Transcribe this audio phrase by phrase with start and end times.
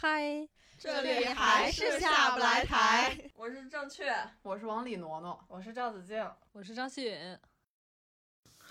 [0.00, 3.18] 还是下不来台。
[3.34, 7.36] 我是正确，我是往里挪挪，我是赵子静，我是张希允。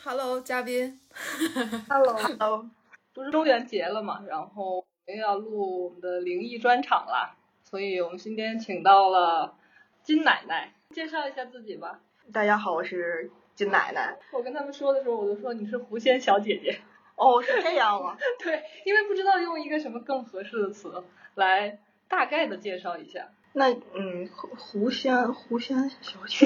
[0.04, 0.98] Hello，嘉宾。
[1.90, 2.70] Hello，
[3.12, 9.58] 不是中元节了嘛，然后我们要录我们的灵异专场了，所以我们今天请到了
[10.04, 12.00] 金奶奶，介绍一下自己吧。
[12.32, 14.18] 大家好，我是金奶奶。
[14.32, 16.80] 我跟他们说的时候，我就说你是狐仙小姐姐。
[17.18, 18.16] 哦，是这样吗？
[18.40, 21.04] 对，因为不知道用一个什么更合适的词
[21.36, 23.30] 来大概的介绍一下。
[23.54, 26.46] 那嗯，狐狐仙狐仙小姐。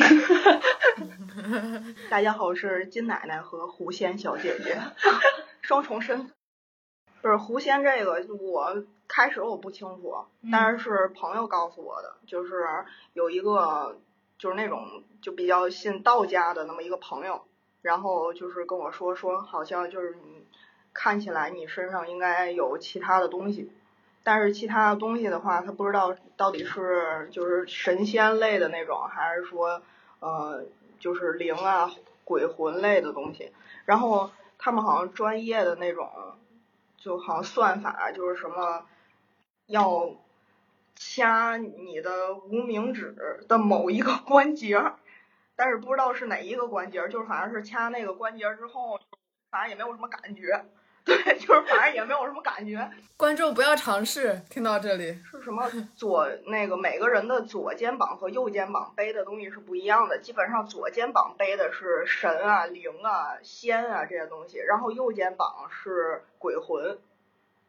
[2.09, 4.79] 大家好，我是金奶奶和狐仙小姐姐，
[5.61, 6.31] 双重身份。
[7.21, 12.65] 不是狐仙这个，我开始我不清楚，但是是朋友告诉我的，就是
[13.13, 13.99] 有一个
[14.39, 17.43] 就是那种就比较信道家的那么一个朋友，
[17.81, 20.47] 然后就是跟我说说，好像就是你
[20.93, 23.71] 看起来你身上应该有其他的东西。
[24.23, 29.81] 但是其他的东西的话，他不知道到底是就是神仙类的那种，还是说
[30.19, 30.63] 呃
[30.99, 31.91] 就是灵啊
[32.23, 33.51] 鬼魂类的东西。
[33.85, 36.07] 然后他们好像专业的那种，
[36.97, 38.85] 就好像算法就是什么
[39.65, 40.11] 要
[40.95, 43.15] 掐你的无名指
[43.47, 44.79] 的某一个 关节，
[45.55, 48.99] 但是不知道是哪一个关节，就是反正是掐那个关节之后，
[49.49, 50.63] 反正也没有什么感觉。
[51.05, 52.89] 对，就是反正也没有什么感觉。
[53.17, 66.97] 观众不要尝试，听到这里是什么左那个每个人的左肩膀和右肩膀背的东西是不一样的，基本上左肩膀背的是神啊、灵啊、仙啊这些东西，然后右肩膀是鬼魂，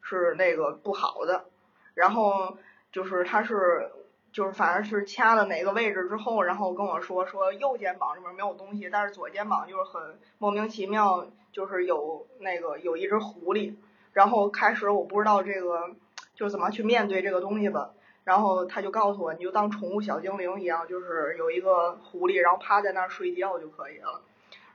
[0.03, 1.47] 是那个不好的。
[1.95, 2.57] 然后
[2.91, 3.91] 就是他是
[4.33, 11.27] 就是反正是掐了哪个位置之后，然后跟我说说右肩膀这边没有东西，但是左肩膀就是很莫名其妙。
[11.53, 13.75] 就是有那个有一只狐狸，
[14.15, 15.91] 然后开始我不知道这个
[16.35, 17.91] 就怎么去面对这个东西吧，
[18.25, 24.23] 然后他就告诉我，你就当宠物小精灵一样，就是有一个狐狸，然后趴在那儿睡觉就可以了。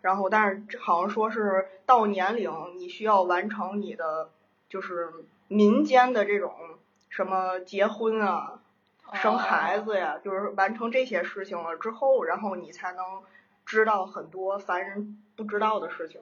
[0.01, 4.29] 然后但是好像说是到年龄你需要完成你的
[4.69, 5.11] 就是
[5.47, 6.53] 民间的这种
[7.09, 8.59] 什么结婚啊、
[9.13, 13.03] 生孩子呀，就是完成这些事情了之后，然后你才能
[13.65, 16.21] 知道很多凡人不知道的事情。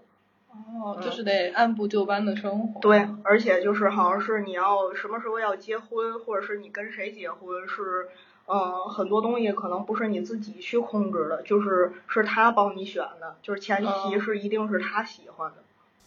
[0.49, 2.79] 哦，就是得按部就班的生活。
[2.79, 8.07] 对，而且就是好像是你要什么时候要结婚，或者是你跟谁结婚，是
[8.45, 15.57] 嗯很多东西可能不是你自己去控制的，就是是他帮你选的，就是前提是一定是他喜欢的。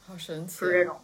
[0.06, 0.97] 好神奇，是这种。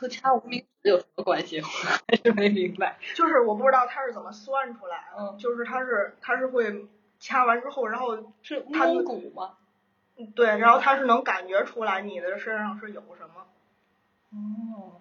[0.00, 1.60] 和掐无名指有什么关系？
[1.62, 2.96] 我还是没明白。
[3.14, 6.86] 就是我不知道他是怎么算出来的，嗯，就是他是他是会
[7.18, 9.52] 掐完之后，然后是摸骨吗？
[10.34, 13.46] 对，然后他是能感觉出来你的身上是有什么。
[14.32, 15.00] 哦，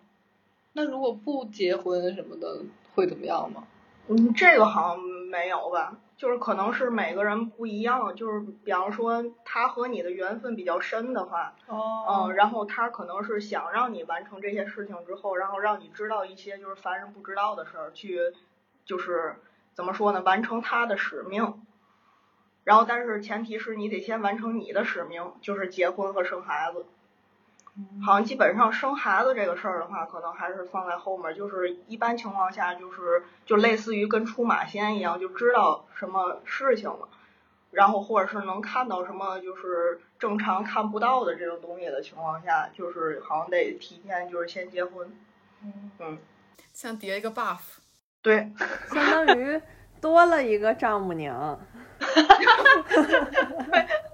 [0.73, 2.61] 那如果不结婚什么的
[2.95, 3.63] 会怎么样吗？
[4.07, 18.19] 嗯，这个好像没有吧，就是可能是每个人不一样，就是比方说他和你的缘分比较深的话，哦，嗯，然后他可能是想让你完成这些事情之后，然后让你知道一些就是凡人不知道的事儿，去
[18.83, 19.37] 就是
[19.73, 21.65] 怎么说呢，完成他的使命。
[22.65, 26.85] 然后，但是前提是你得先完成你的使命，就是结婚和生孩子。
[28.05, 31.33] 好像基本上生孩子这个事儿的话，可能还是放在后面。
[31.35, 37.07] 就是一般情况下，就是就类似于跟出马仙一样，就知道什么事情了，
[37.71, 45.07] 然后或者是能看到什么就是正常看不到的这种东西的情况下，就是好像得提前就是先结婚。
[45.63, 46.17] 嗯嗯，
[46.73, 47.59] 像叠一个 buff。
[48.21, 48.51] 对，
[48.91, 49.61] 相当于
[50.01, 51.57] 多了一个丈母娘。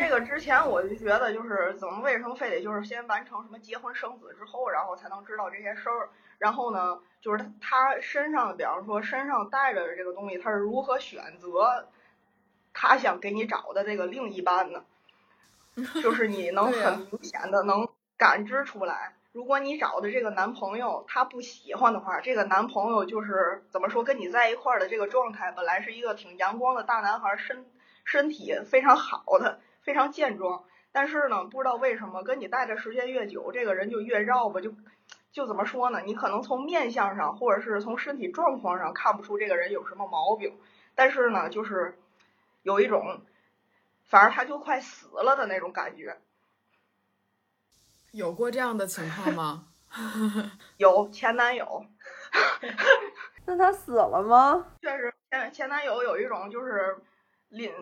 [0.00, 6.08] 这个之前我就觉得，就是怎么为什么非得就是先完成什么结婚生子之后，然后才能知道这些事儿。
[6.38, 11.86] 然后呢，就是他身上，比方说身上带着的这个东西，他是如何选择
[12.72, 14.84] 他想给你找的这个另一半呢？
[16.02, 17.86] 就 是你能很明显的能
[18.16, 19.14] 感知出来。
[19.32, 27.66] 如果你找的这个男朋友他不喜欢的话，这个男朋友就是怎么说，跟你在一块儿的这个状态本来是一个挺阳光的大男孩，身
[28.02, 30.62] 身体非常好的，非常健壮。
[30.92, 34.72] 但是呢，不知道为什么跟你待的时间越久，这个人就越绕吧，就
[35.32, 36.00] 就怎么说呢？
[36.06, 40.56] 你可能从面相上或者是从身体状况上看不出这个人有什么毛病，
[40.94, 41.98] 但是呢，就是
[42.62, 43.20] 有一种，
[44.04, 46.20] 反正他就快死了的那种感觉。
[48.12, 49.66] 有过这样的情况吗？
[50.78, 51.84] 有前男友。
[53.44, 54.66] 那他死了吗？
[54.82, 56.96] 确实，前前男友有一种就是
[57.48, 57.72] 临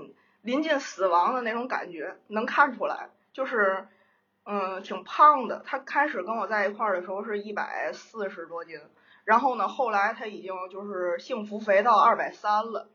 [0.43, 3.87] 临近死亡的那种感觉，能看出来，就是
[4.45, 5.63] 嗯挺胖的。
[5.67, 8.81] 他开始跟我在一块儿的时候是一百四十多斤，
[9.25, 12.89] 然后呢，后来他已经就是幸福肥到二百三了，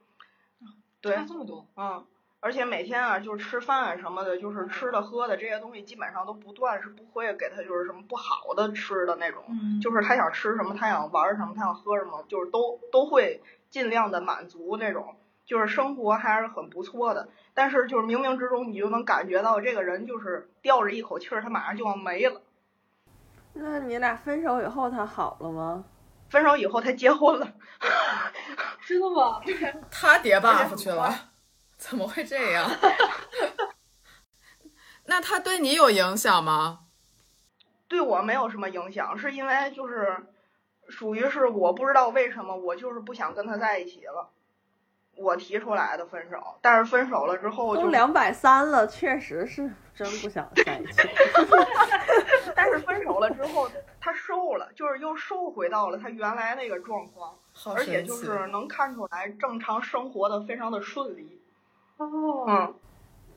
[1.02, 2.06] 对差，这么多，嗯，
[2.40, 17.30] 而且每天啊，就是吃饭啊什么的，就是吃的喝的这些东西，基本上都不断，是不会给他就是什么不好的吃的那种，嗯就是他想吃什么，他想玩什么，他想喝什么，就是都都会尽量的满足那种，就是生活还是很不错的。
[17.54, 22.42] 但是就是冥冥之中，你就能感觉到这个人就是吊着一口气儿，他马上就要没了。
[23.54, 25.84] 那你俩分手以后他好了吗？
[26.30, 27.54] 分手以后，他结婚了。
[28.88, 29.40] 真的吗？
[29.92, 31.14] 他叠 buff 去了，
[31.78, 32.68] 怎么会这样？
[35.06, 36.80] 那他对你有影响吗？
[37.88, 40.18] 对我没有什么影响，是因为就是
[40.90, 44.32] 属于是我不知道为什么我就是不想跟他在一起了，
[45.16, 51.02] 我提出来的分手，但是分手了之后就，都两百三了，确实是真不想在一起。
[52.56, 53.70] 但是分手了之后
[54.02, 57.36] 他瘦了，就是又瘦回到了他原来那个状况，
[57.76, 58.04] 而且！
[58.04, 61.42] 就是能看出来正常生活的非常的顺利，
[61.98, 62.76] 哦，嗯，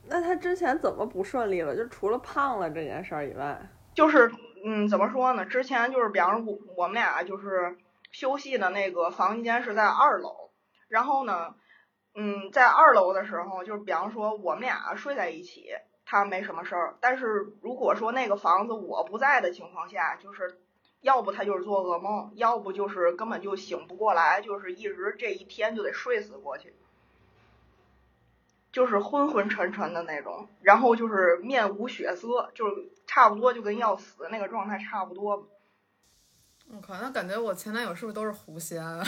[0.07, 1.75] 那他之前怎么不顺利了？
[1.75, 3.59] 就除了胖了这件事儿以外，
[3.93, 4.31] 就是
[4.65, 5.45] 嗯怎么说呢？
[5.45, 7.77] 之前就是比方说我我们俩就是
[8.11, 10.49] 休息的那个房间是在二楼，
[10.87, 11.53] 然后呢。
[12.19, 15.69] 嗯，在二楼的时候，就是比方说我们俩睡在一起，
[16.03, 16.97] 他没什么事儿。
[16.99, 20.59] 但是如果说那个房子我不在的情况下，就是
[21.01, 26.73] 要不他就是做噩梦，要不就是根本就醒不过来，就是一直这一天就得睡死过去，
[28.71, 35.47] 就是昏昏沉沉的那种，然后就是面无血色，就是差不多就跟要死的那个状态差不多。
[36.71, 39.05] 我靠，那感觉我前男友是不是都是狐仙啊？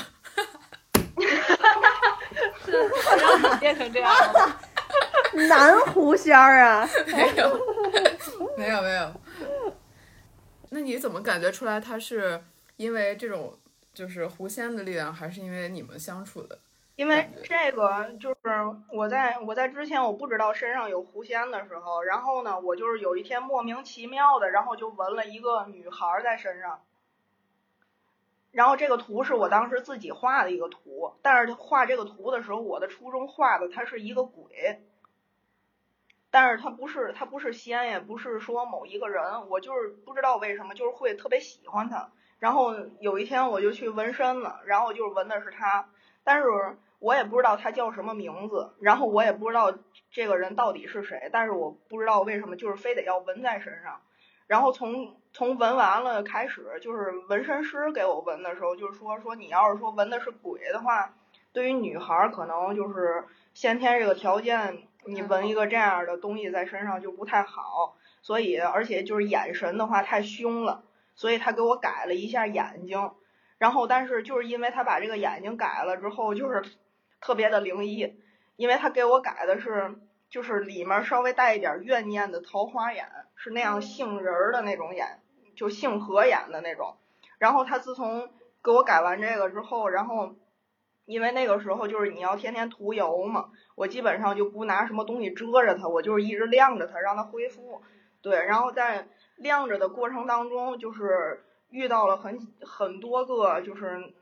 [2.70, 4.56] 是让你变成这样了吗？
[5.48, 6.88] 男狐仙儿啊！
[7.08, 7.60] 没有，
[8.58, 9.14] 没有，没有。
[10.70, 12.44] 那你怎么感觉出来他是
[12.78, 13.58] 因为这种
[13.94, 16.60] 就是狐仙的力量，还是因为你们相处的？
[16.96, 18.38] 因为这个就是
[18.92, 26.82] 我在我在之前我不知道身上有狐仙的时候，然后呢，我就是有一天莫名其妙的，然后就纹了一个女孩在身上。
[28.52, 34.82] 然后这个图是我当时自己画的一个图，但是画这个图的时候，我的初衷画的它是一个鬼，
[36.32, 42.12] 但是它不是它不是仙，也不是说某一个人，我就是不知道为什么就是会特别喜欢他。
[42.40, 45.90] 然后有一天我就去纹身了，然后就是纹的是他，
[46.24, 46.48] 但是
[47.00, 49.74] 我也不知道他叫什么名字，然后我也不知道
[50.10, 54.02] 这个人到底是谁，但是我不知道为什么就是非得要纹在身上。
[54.48, 61.14] 然后从从纹完了开始，就是纹身师给我纹的时候，就是说说你要是说纹的是鬼的话，
[61.54, 70.84] 对于女孩儿可能就是先天这个条件，你纹一个这样的东西在身上就不太好，所以而且就是眼神的话太凶了，
[71.16, 73.12] 所以他给我改了一下眼睛，
[73.58, 76.64] 然后但是就是因为他把这个眼睛改了之后，就是
[77.22, 78.20] 特别的灵异，
[78.56, 79.96] 因为他给我改的是
[80.30, 85.22] 就是里面稍微带一点怨念的桃花眼，是那样杏仁儿的那种眼，
[85.56, 86.98] 就杏核眼的那种。
[87.38, 88.30] 然后他自从
[88.64, 90.36] 给我改完这个之后，然后
[91.06, 97.82] 因为那个时候就是你要天天涂油嘛，我基本上就不拿什么东西遮着它，我就是一直晾着它，让它恢复。
[98.22, 99.08] 对，然后在
[99.38, 104.14] 晾着的过程当中，就是遇到了很很多个就是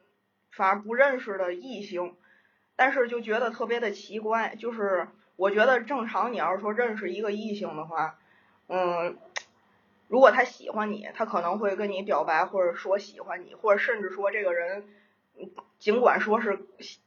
[0.52, 2.16] 反正不认识的异性，
[2.76, 8.17] 但是就觉得特别的奇怪，就是我觉得正常你要是说认识一个异性的话，
[8.67, 9.17] 嗯，
[10.08, 14.89] 如果他喜欢你，他可能会跟你表白，或者说喜欢你，或者甚至说这个人，
[15.79, 16.60] 尽管说是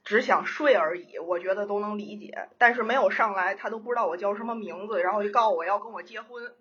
[0.05, 2.47] 只想睡而已，我觉得都能理解。
[2.57, 6.43] 但是没有上来，他都不知道我叫什么名字，然后就告诉我要跟我结婚。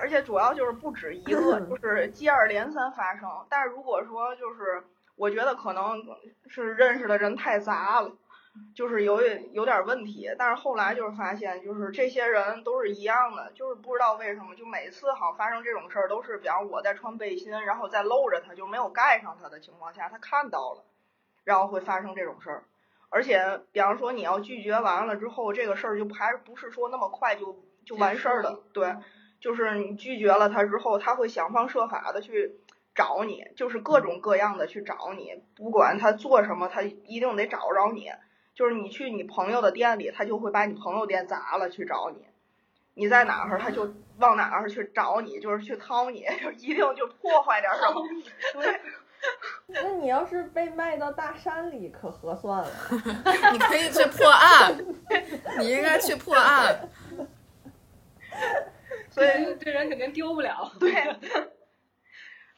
[0.00, 3.28] 而且主要就是不止一个，就是接二连三发生。
[3.48, 4.84] 但是如果说就是，
[5.18, 6.02] 我觉得可能
[6.46, 8.12] 是认识的人太杂了，
[8.74, 9.20] 就是有
[9.52, 10.30] 有点问题。
[10.38, 20.84] 但是后来就是发现，就是这些人都是一样的，就是不知道为什么，就每次好像发生这种事儿，都是比方我在穿背心，然后再露着它，就没有盖上它的情况下，他看到了，
[21.44, 22.64] 然后会发生这种事儿。
[23.10, 28.94] 而且，比方说你要拒绝完了之后，这个事儿就还不是说那么快就就完事儿了，对。
[29.40, 32.58] 就是你拒绝了他之后，他会想方设法的去
[32.98, 38.10] 找你，就是各种各样的去找你，不管他做什么，他一定得找着你。
[38.54, 42.24] 就是你去你朋友的店里，他就会把你朋友店砸了去找你；
[42.94, 48.02] 你在哪儿，他就往哪儿去找你，就是去掏你， 就一定就破坏点什么。
[48.54, 48.80] 对，
[49.68, 52.70] 那你要是被卖到大山里，可合算了。
[53.52, 54.76] 你可以去破案，
[55.60, 56.88] 你应该去破案。
[59.08, 60.70] 所以这人肯定丢不了。
[60.80, 60.90] 对，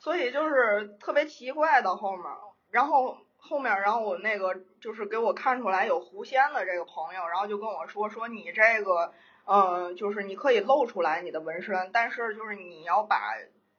[0.00, 2.24] 所以就是特别奇怪到后面，
[2.70, 9.12] 然后后面，然后我那个就是给我看出来有狐仙的这个朋友，然后就跟我说说你这个，
[9.44, 13.34] 嗯，就是你可以露出来你的纹身，但是就是你要把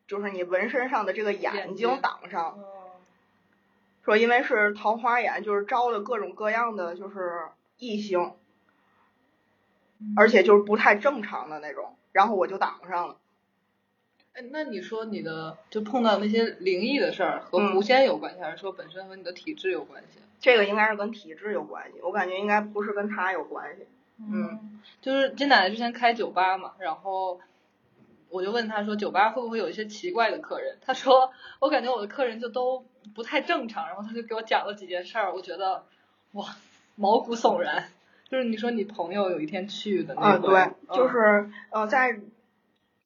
[0.07, 2.65] 就是你纹身上的这个眼睛挡上，嗯
[4.03, 8.35] 说因为是桃花眼，就是招了各种各样的就是异性，
[10.15, 13.17] 而且就是不太正常的那种，然后我就挡上了。
[14.33, 20.19] 哎，那你说你的就碰到那些灵异的事儿和嗯狐仙有关系，还是说本身和你的体质有关系？
[20.39, 23.85] 这个应该是跟体质有关系，我感觉应该不是跟他有关系。
[24.19, 27.39] 嗯，就是金奶奶之前开酒吧嘛，然后
[28.29, 30.77] 我就问他说，酒吧会不会有一些奇怪的客人？
[30.81, 35.83] 他说，我感觉我的客人就都不太正常，然后他就给我讲了几件事儿，我觉得
[36.33, 36.55] 哇，
[36.95, 37.89] 毛骨悚然。
[38.29, 42.17] 就是你说你朋友有一天去的那啊，对，嗯就是呃，在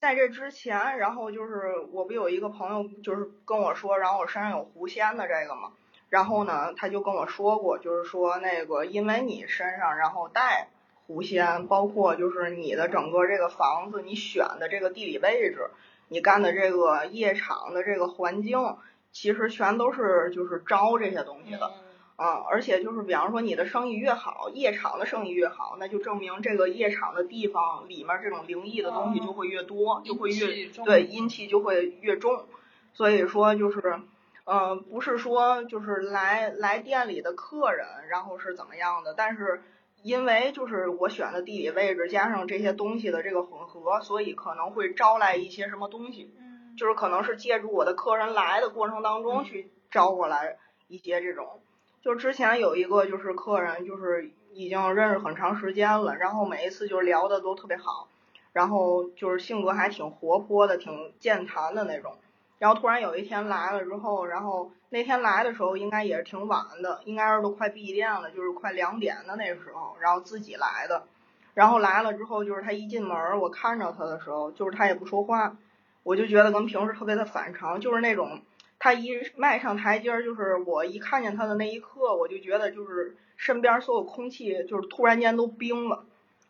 [0.05, 5.71] 在这之前，然后就是我不有一个朋友就是跟我说，然后我身上有狐仙的这个嘛，
[6.09, 10.67] 然后呢，他就跟我说过，就是说那个因为你身上然后带
[11.07, 15.71] 狐仙，包括就是你的整个这个房子，你选的这个地理位置，
[16.09, 18.77] 你干的这个夜场的这个环境，
[19.11, 21.71] 其实全都是就是招这些东西的。
[22.17, 32.45] 嗯啊，而且就是比方说你的生意越好，夜场的生意越好，那就证明这个夜场的地方里面这种灵异的东西就会越多，就会越阴对阴气就会越重。
[32.93, 33.99] 所以说就是，
[34.45, 39.61] 嗯、不是说就是来来店里的客人，然后是怎么样的，但是
[40.01, 46.33] 因为就是我选的地理位置加上这些东西的这个混合，所以可能会招来一些什么东西。
[46.39, 46.45] 嗯
[46.77, 50.57] 就是可能是借助我的客人来的过程当中去招过来
[50.89, 51.61] 一些这种。
[52.05, 58.07] 就之前有一个就是客人，就是已经认识很长时间了，然后每一次就是聊的都特别好，
[58.53, 62.13] 然后就是性格还挺活泼的，挺健谈的那种。
[62.59, 71.07] 然后突然有一天来了之后，然后那天来的时候应该也是挺晚的，应该是都快闭店了，就是快两点的那时候，然后自己来的。
[71.55, 75.57] 然后来了之后，就是他一进门，我看着他的时候，就是他也不说话，
[76.03, 78.41] 我就觉得跟平时特别的反常，就是那种
[78.85, 86.05] 他一迈上台阶儿，就是我一看见他的那一刻，我就觉得就是身边所有空气就是突然间都冰了，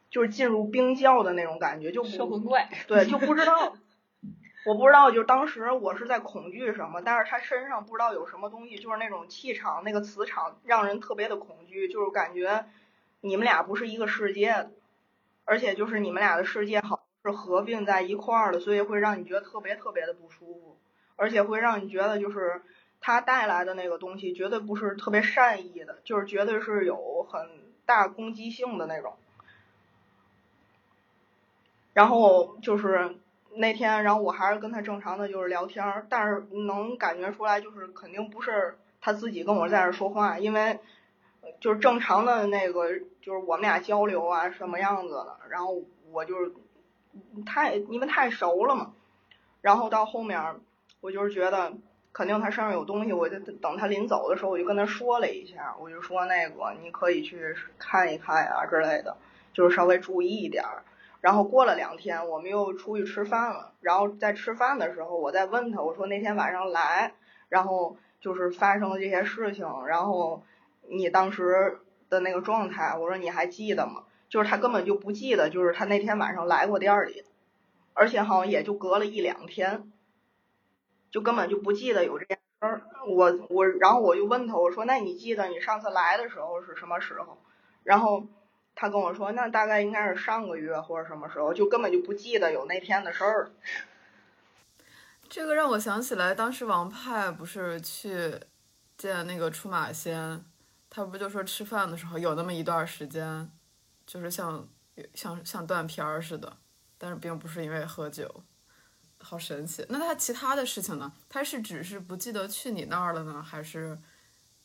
[0.10, 3.78] 就是进入冰窖的那种感觉，就不怪，对，就不知道，
[4.68, 12.66] 我不知道，就是当时我是在恐惧什么，但是他身上不知道有什么东西，就是那种气场、那个磁场，让人特别的恐惧，就是感觉
[13.22, 14.72] 你们俩不是一个世界的，
[15.46, 20.78] 而且就是你们俩的世界好像是合并在一块儿的，所以会让你觉得特别特别的不舒服，
[21.16, 22.62] 而且会让你觉得就是
[23.02, 27.50] 他带来的那个东西绝对不是特别善意的，就是绝对是有很
[27.86, 29.14] 大攻击性的那种。
[31.94, 33.16] 然后就是
[33.52, 40.80] 那天，然后我还是跟他正常的就是聊天儿，但是能感觉出来，就是肯定不是他自己跟我在这儿说话，因为
[41.62, 46.52] 就是正常的那个，就是我们俩交流啊什么样子的，然后我就是
[47.46, 48.92] 太因为太熟了嘛，
[49.62, 50.56] 然后到后面
[51.06, 51.72] 我就是觉得
[52.12, 59.16] 肯定他身上有东西，我就等他临走的时候，我就跟他说了一下，我就说那个你可以去看一看啊之类的，
[59.54, 60.82] 就是稍微注意一点儿。
[61.22, 63.74] 然后过了两天，我们又出去吃饭了。
[63.82, 67.14] 然后在吃饭的时候，我再问他，我说那天晚上来，
[67.50, 70.42] 然后就是发生了这些事情，然后
[70.90, 71.78] 你当时
[72.10, 74.06] 的那个状态，我说你还记得吗？
[74.28, 77.24] 就是他根本就不记得，就是他那天晚上来过店里，
[77.94, 79.92] 而且好像也就隔了一两天，
[81.12, 82.82] 就根本就不记得有这件事儿。
[83.08, 87.38] 我我然后我就问他，我说那你记得你上次来的时候是什么时候？
[87.84, 88.26] 然后
[88.74, 93.52] 他跟我说，那大概应该是上个月或者什么时候，就根本就不记得有那天的事儿。
[95.30, 98.40] 这个让我想起来，当时王派不是去
[98.98, 100.44] 见那个出马仙，
[100.90, 103.50] 他不就说吃饭的时候有那么一段时间，
[104.06, 104.68] 就是像
[105.14, 106.58] 像像断片儿似的，
[106.98, 108.44] 但是并不是因为喝酒，
[109.26, 109.84] 好神奇。
[109.90, 111.12] 那他其他的事情呢？
[111.28, 113.98] 他是只是不记得去你那儿了呢，还是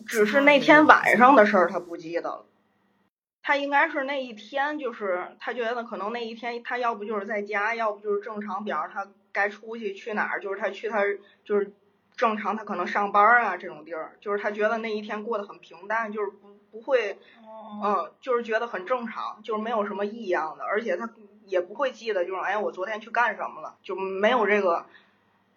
[0.07, 2.45] 只是那天晚上的事儿他不记得了。
[3.43, 11.01] 他应该是那一天，就是他觉得可能那一天他要不就是在家，要不就是正常，比方他该出去去哪儿，就是他去他
[11.43, 11.73] 就是
[12.15, 17.19] 正常他可能上班啊这种地儿，就是他觉得那一天过得很平淡，就是不不会，
[17.83, 21.09] 嗯，就是觉得很正常，就是没有什么异样的，而且他
[21.51, 24.87] 也不会记得，就是哎我昨天去干什么了，就没有这个，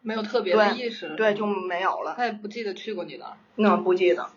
[0.02, 4.30] 没有特别的意识，对，就没有了，他也不记得去过你那儿，那不记得。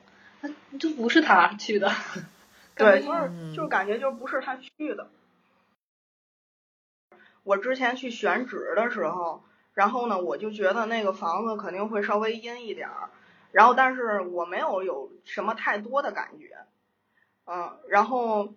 [0.79, 1.91] 就不是他去的，
[2.77, 5.09] 对，就是嗯就是感觉就不是他去的。
[7.43, 9.43] 我之前去选址的时候，
[9.75, 13.11] 然后呢，我就觉得那个房子肯定会稍微阴一点儿，
[13.51, 16.59] 然后但是我没有有什么太多的感觉，
[17.47, 18.55] 嗯，然后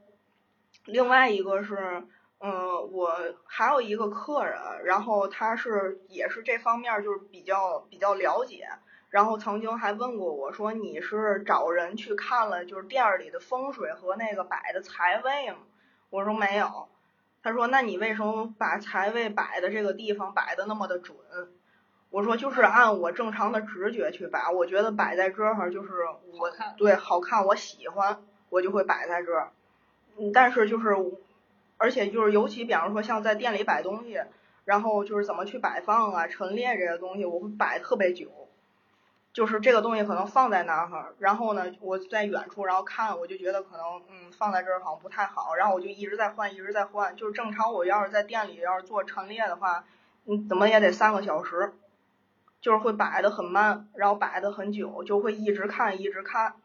[0.86, 2.04] 另外一个是，
[2.40, 3.14] 嗯，我
[3.46, 8.68] 还有一个客人，然后他是也是这方面就是比较比较了解，
[9.10, 15.58] 然后曾经还问过我说你是找人去看了就是店儿里的风水和那个摆的财位吗？
[16.10, 16.88] 我说没有。
[17.42, 21.16] 他说：“那你为什么把财位摆的这个地方摆的那么的准？”
[22.12, 25.90] 我说：“就是按我正常的直觉去摆，我觉得摆在这儿就是
[26.38, 29.54] 我对好看，我喜欢，我就会摆在这儿。
[30.18, 30.94] 嗯，但是就是，
[31.80, 34.22] 而且就是尤其比方说像在店里摆东西，
[34.66, 38.28] 然后就是怎么去摆放啊、陈列这些东西，我会摆特别久。”
[39.32, 47.16] 就是这个东西可能放在那儿，然后呢，我在远处然后看，我就觉得可能嗯放在这儿好像不太好，然后我就一直在换，一直在换。
[47.16, 49.86] 就是正常我要是在店里要是做陈列的话，
[50.26, 51.74] 嗯，怎么也得三个小时，
[52.60, 56.56] 就是会摆的很慢，然后摆的很久，就会一直看一直看。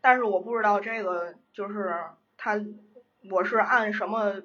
[0.00, 1.94] 但是我不知道这个就是
[2.36, 2.60] 它，
[3.30, 4.42] 我是按什么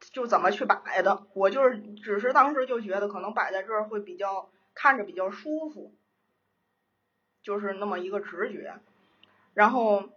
[0.00, 5.94] 就怎么去摆的，我就是只是当时就觉得可能摆在这儿会比较看着比较舒服。
[7.42, 8.74] 就是那么一个直觉，
[9.54, 10.08] 然后，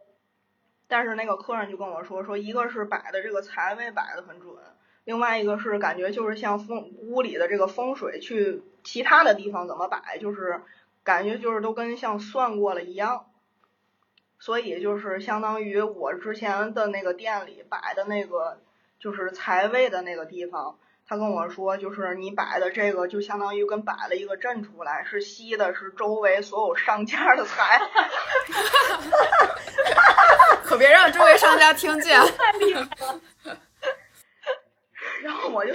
[0.88, 4.56] 但是那个客人就跟我说，说一个是摆的这个财位摆的很准，
[5.04, 10.62] 另外一个是感觉就是像风屋里的这个风水去其他的地方怎么摆，就是
[11.04, 13.29] 感觉就是都跟像算过了一样，
[14.40, 18.60] 所以就是相当于我之前的那个店里摆的那个
[19.00, 20.78] 就是财位的那个地方。
[21.08, 27.82] 他跟我说，就是你摆的这个，就相当于跟摆了一个阵出来，是吸的是周围所有商家的财
[30.64, 32.20] 可别让周围商家听见。
[32.38, 33.20] 太厉害了。
[35.24, 35.74] 然后我就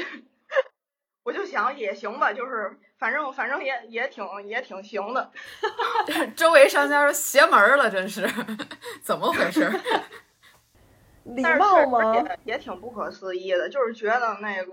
[1.24, 5.32] 我就想也行吧，就是反正反正也也挺也挺行的。
[6.36, 8.24] 周围商家说邪门了，真是
[9.02, 9.68] 怎么回事？
[11.24, 12.14] 礼貌吗？
[12.14, 14.72] 也也挺不可思议的，就是觉得那个。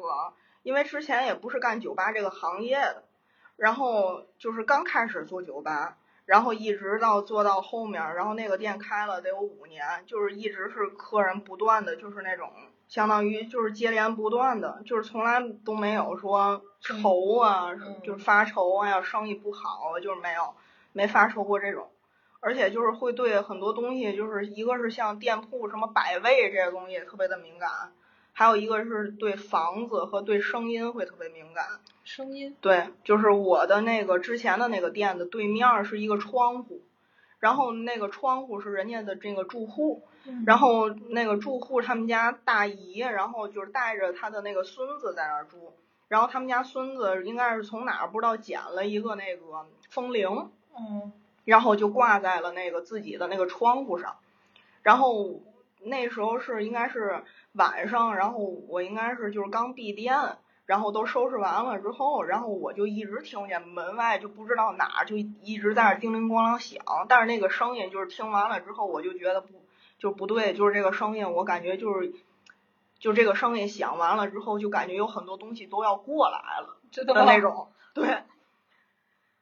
[0.63, 3.03] 因为之前也不是干酒吧这个行业的，
[3.55, 12.51] 然后就是刚开始做酒吧，然后一直到做到后面，然后那个店开了得有五年，就是一直是客人不断的就是那种
[12.91, 17.73] 相当于就是接连不断的，就是从来都没有说愁啊，
[18.03, 20.53] 就是发愁啊，要生意不好，就是没有
[20.91, 21.87] 没发愁过这种，
[22.41, 27.93] 而且就是会对很多东西，就是一个是像店铺什么摆位这些东西特别的敏感。
[28.33, 31.65] 还有一个是对房子和对声音会特别敏感。
[32.03, 32.57] 声音？
[32.59, 36.81] 对，就是我的那个之前的那个店的对面是一个窗户，
[37.39, 40.03] 然后那个窗户是人家的这个住户，
[40.45, 45.73] 然后那个住户他们家大姨，然后就是带着他的那个孙子在那儿住，
[46.07, 51.11] 然后他们家孙子应该是从哪儿不知道捡了一个那个风铃，嗯，
[51.45, 54.15] 然后就挂在了那个自己的那个窗户上，
[54.83, 55.39] 然后
[55.79, 57.23] 那时候是应该是。
[57.55, 60.15] 晚上，然后我应该是就是刚闭店，
[60.65, 69.49] 然后都收拾完了之后，然后我就一直听见门外就不知道哪儿就一直在那叮铃咣啷响，但是那个声音就是听完了之后我就觉得不
[70.01, 72.11] 就不对，就是这个声音我感觉就是
[72.97, 78.23] 就这个声音响完了之后就感觉有很多东西都要过来了的那种，对。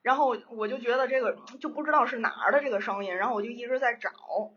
[0.02, 4.12] 然后我就觉得这个就不知道是哪儿的这个声音，然后我就一直在找，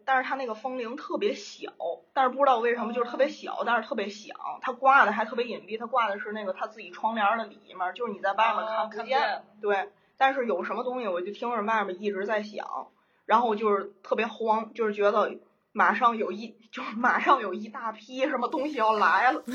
[0.04, 1.72] 但是它那个风铃特别小，
[2.12, 9.42] 但是不知道为什么就是特别小，但是特别响，它挂的还特别隐蔽，它挂的是那个它自己窗帘的里面，就是你在外面看不见。
[9.60, 12.86] 对，但是有什么东西我就听着外面一直在响，
[13.26, 15.38] 然后就是特别慌，就是觉得
[15.72, 19.42] 马上有一就是马上有一大批什么东西要来了。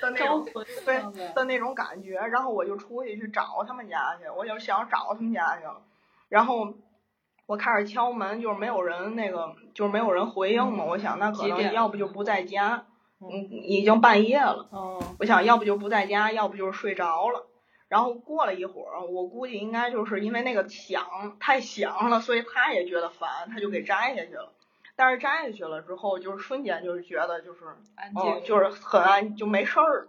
[0.00, 0.46] 的那种
[0.84, 5.80] 对的那种感觉，然后我就出去去找他们家去，我就想找他们家去了。
[6.28, 6.74] 然后
[7.46, 10.84] 我开始敲门，就是没有人那个，就是没有人回应嘛。
[10.84, 12.84] 我想那可能要不就不在家，
[13.20, 14.68] 嗯，已经半夜了。
[14.70, 15.02] 哦。
[15.18, 17.46] 我想要不就不在家，要不就是睡着了。
[17.88, 24.52] 然后过了一会儿，我估计应该就是因为那个响太响了，所以他也觉得烦，他就给摘下去了。
[24.96, 27.60] 但是摘下去了之后，就是瞬间就是觉得就是
[27.94, 30.08] 安静，就是很安，就没事儿。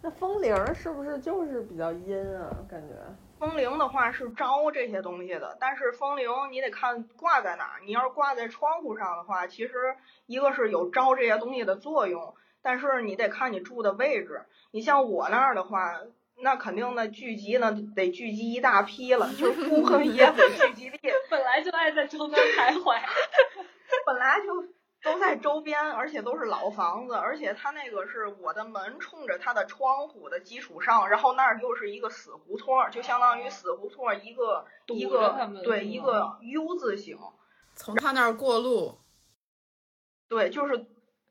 [0.00, 2.56] 那风铃是不是就是比较阴啊？
[2.70, 2.94] 感觉
[3.38, 7.80] 风铃的话是招这些东西的，但是风铃你得看挂在哪儿。
[7.84, 14.46] 你要是挂在窗户上的话，其实一个是有招这些东西的作用，但是你得看你住的位置。
[14.70, 16.00] 你像我那儿的话。
[16.42, 20.98] 那肯定的聚集呢，得聚集一大批了，就是 孤魂野鬼聚集地，
[21.30, 23.00] 本来就爱在周边徘徊，
[24.06, 24.68] 本来就
[25.02, 37.16] 都在周边，而且都是老房子，而且它那个是我的门冲着它的窗户的基础上，然后那儿又是一个死胡同，就相当于死胡同一个一个对一个 U 字形，
[37.74, 38.98] 从他那儿过路，
[40.28, 40.86] 对，就是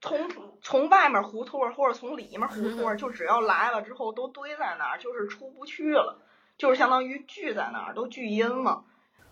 [0.05, 0.29] 从
[0.61, 6.19] 从外面胡同儿或者从里面胡同儿，就只要来了之后都堆在那儿，就是出不去了，
[6.57, 8.83] 就是相当于聚在那儿，都聚阴了。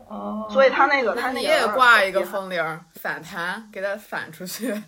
[0.10, 4.74] 哦所以他那个他也挂一个风铃儿反弹，给它反出去。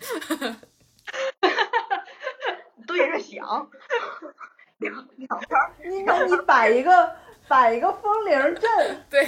[2.86, 3.68] 对着响，
[4.78, 7.10] 两两边儿你那你摆一个
[7.48, 9.24] 摆一个风铃阵， 对，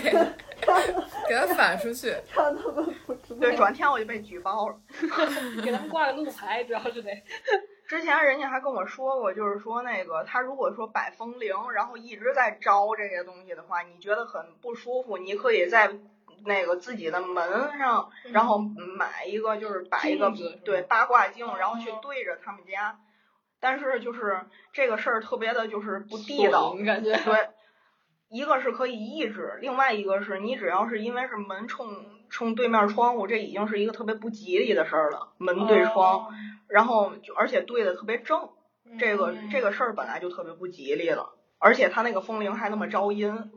[1.28, 2.14] 给他反出去。
[2.34, 3.40] 让他们不知道。
[3.40, 4.76] 对，转天我就被举报了。
[5.62, 7.10] 给他们挂个路牌，主要是得。
[7.86, 15.90] 之前人家还跟我说过，就是说那个他如果说摆风铃，然后一直在招这些东西的话，你觉得很不舒服，你可以在
[16.44, 20.30] 那个自己的门上，然后买一个就是摆一个
[20.64, 22.98] 对八卦镜，然后去哦对着他们家。
[23.60, 24.40] 但是就是
[24.72, 27.16] 这个事儿特别的就是不地道，损感觉。
[27.24, 27.48] 对，
[28.28, 31.88] 一个是可以抑制，另外一个是你只要是因为是门冲
[32.28, 36.26] 冲对面窗户，这已经是一个特别不吉利的事儿了，门对窗。
[36.26, 36.28] 哦
[36.68, 38.50] 然后就而且对的特别正，
[38.98, 43.50] 这个嗯这个事儿本来就特别不吉利了，而且他那个风铃还那么招阴，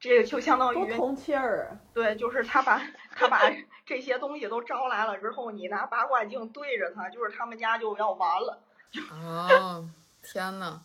[0.00, 1.76] 这个就相当于多通气儿啊！
[1.92, 2.80] 对，就是他把
[3.14, 3.38] 他把
[3.84, 8.62] 这些东西都招来了之后，你拿八卦镜对着他，就是他们家就要完了。
[9.12, 9.86] 哦，
[10.22, 10.80] 天呐，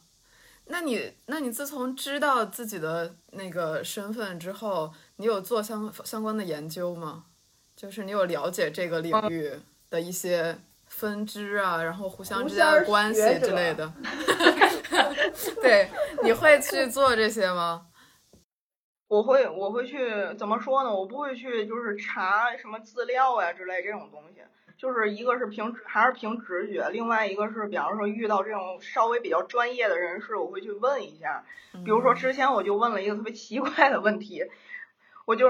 [0.66, 7.26] 那你那你自从知道自己的那个身份之后，你有做相相关的研究吗？
[7.76, 9.52] 就是你有了解这个领域
[9.90, 13.92] 的一些分支啊，然后互相之间的关系之类的。
[15.62, 15.90] 对，
[16.24, 17.88] 你会去做这些吗？
[19.08, 19.98] 我会我会去
[20.38, 20.94] 怎么说呢？
[20.94, 24.42] 我不会去就是查什么资料呀之类这种东西，
[24.84, 31.46] 就是一个是凭还是凭直觉，另外一个是比方说遇到这种稍微比较专业的人士，我会去问一下。
[31.72, 34.44] 比如说之前我就问了一个特别奇怪的问题，
[35.24, 35.48] 我就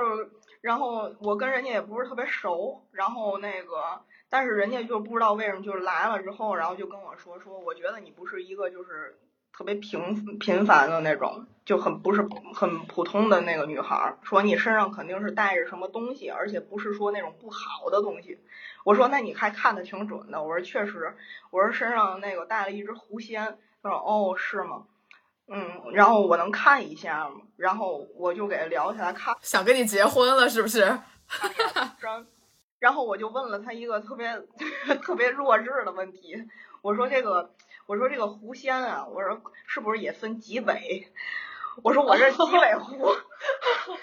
[0.61, 9.17] 然后我跟人家也不是特别熟，然后那个但是人家就不知道为什么就是来了之后，然后就跟我说说，我觉得你不是一个就是
[9.55, 18.39] 特别平平凡的那种，就很不是很普通的那个女孩儿，说你身上肯定是带着什么东西，而且不是说那种不好的东西。
[18.83, 21.15] 我说那你还看的挺准的，我说确实，
[21.51, 24.83] 我说身上那个带了一只狐仙，他说哦是吗？
[25.47, 27.35] 嗯，然后我能看一下吗？
[27.57, 30.81] 然后我就给他聊起来看 想跟你结婚了是不是？
[31.99, 32.25] 然
[32.79, 34.29] 然后我就问了他一个特别
[35.03, 36.35] 特别弱智的问题，
[36.81, 37.53] 我说这个
[37.85, 41.11] 我说这个狐仙啊，我说是不是也分几尾？
[41.83, 43.07] 我说我这几尾狐，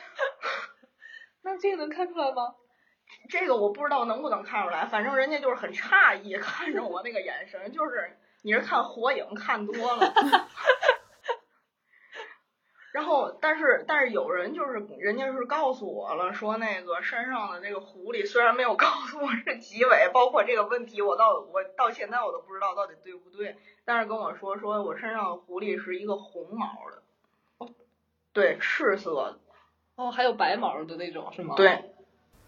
[1.43, 2.55] 那这个能看出来吗？
[3.29, 10.15] 这个我不知道能不能看出来，反正人家就是很诧异看着我那个眼神，就是你是看火影看多了。
[12.93, 27.03] 然后，但是但是有人就是人家是告诉我了，说那个身上的那个狐狸虽然没有 告诉我是几尾，包括这个问题我到我到现在我都不知道到底对不对，但是跟我说说我身上的狐狸是一个红毛的，
[27.59, 27.71] 哦
[28.33, 29.39] 对，赤色的，
[29.95, 31.55] 哦，还有白毛的那种是吗？。
[31.57, 31.93] 对，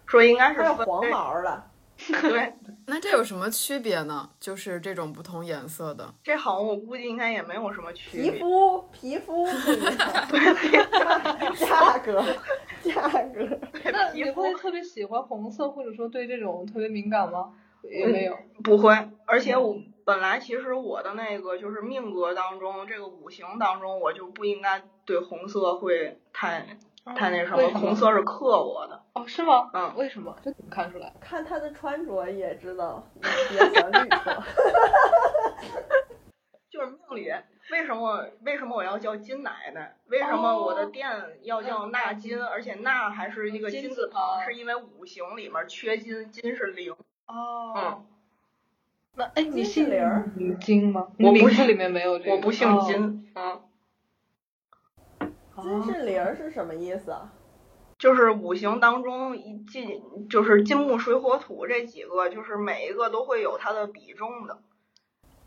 [0.05, 1.63] 说应该是分还有黄毛的，
[1.97, 2.53] 对，
[2.87, 4.29] 那这有什么区别呢？
[4.39, 6.13] 就是这种不同颜色的。
[6.23, 8.39] 这好像我估计应该也没有什么区别皮。
[8.39, 10.85] 肤皮肤不一样，
[11.55, 12.23] 价格
[12.81, 13.59] 价格。
[13.91, 17.53] 那你会特别喜欢红色，或者说对这种特别敏感吗？
[17.83, 18.37] 也没有。
[18.63, 18.93] 不会，
[19.25, 19.75] 而且我
[20.05, 29.03] 本来其实我的那个就是命格当中，这个五行当中，我就不应该对红色会太太那什么，为什么红色是克我的。
[29.13, 29.69] 哦，是吗？
[29.73, 30.35] 嗯为什么？
[30.43, 31.13] 这怎么看出来？
[31.19, 34.43] 看他的穿着也知道，你比较喜欢绿色。
[36.69, 37.31] 就是命里
[37.71, 39.95] 为什么为什么我要叫金奶奶？
[40.07, 41.07] 为什么我的哦店
[41.43, 42.41] 要叫纳金？
[42.41, 46.91] 而且纳还是一个金字旁，是因为五行里面缺金，金是零。
[47.27, 48.05] 哦嗯，
[49.15, 51.09] 那哎，你金信是零儿嗯金吗？
[51.19, 52.31] 我不名字里面没有这个。
[52.31, 52.83] 我不姓哦。
[52.87, 53.61] 金，嗯，
[55.63, 57.31] 金是零儿是什么意思啊？
[57.97, 64.57] 就是五行当中一金就是金木水火土这几个，就是每一个都会有它的比重的。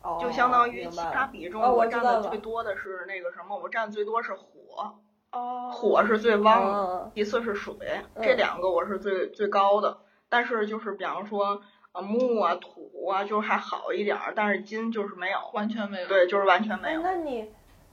[0.03, 4.95] 哦，就相当于其他比重，哦我我占的最多的是那个什么，我占最多是火，
[5.33, 5.71] 哦。
[5.71, 7.75] 火是最旺的，嗯其次是水，
[8.15, 9.99] 嗯这两个我是最最高的。
[10.29, 11.61] 但是就是比方说
[11.93, 16.09] 啊木啊土啊，就是还好一点儿，但是金就是没有，完全没有。
[16.09, 17.03] 对，就是完全没哎，有。
[17.03, 17.51] 那你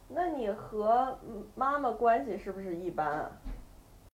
[0.07, 1.19] 那你和
[1.55, 3.31] 妈妈关系是不是一般啊？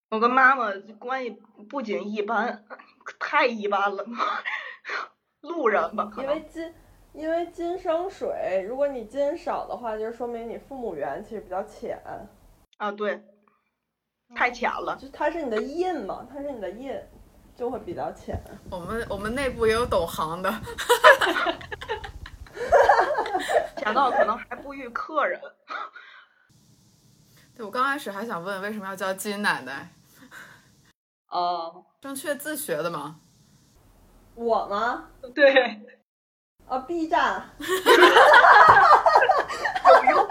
[0.09, 1.29] 我跟妈妈关系
[1.69, 2.65] 不仅一般，
[3.19, 4.05] 太一般了。
[5.41, 6.73] 路人吧，因为金，
[7.13, 11.97] 因为金生水，如果你金少的话，就说明你父母缘其实比较浅，
[12.77, 13.23] 啊，对，
[14.35, 14.97] 太浅了。
[14.99, 16.93] 就它是你的印嘛，它是你的印，
[17.55, 18.37] 就会比较浅。
[18.69, 20.51] 我们我们内部也有懂行的，
[23.77, 25.39] 浅到可能还不遇客人。
[27.55, 29.89] 对我刚开始还想问为什么要叫金奶奶，
[31.29, 33.17] 哦，正确自学的吗？
[34.35, 35.09] 我吗？
[35.35, 35.81] 对，
[36.65, 37.49] 啊，B 站，
[39.85, 40.27] 有用，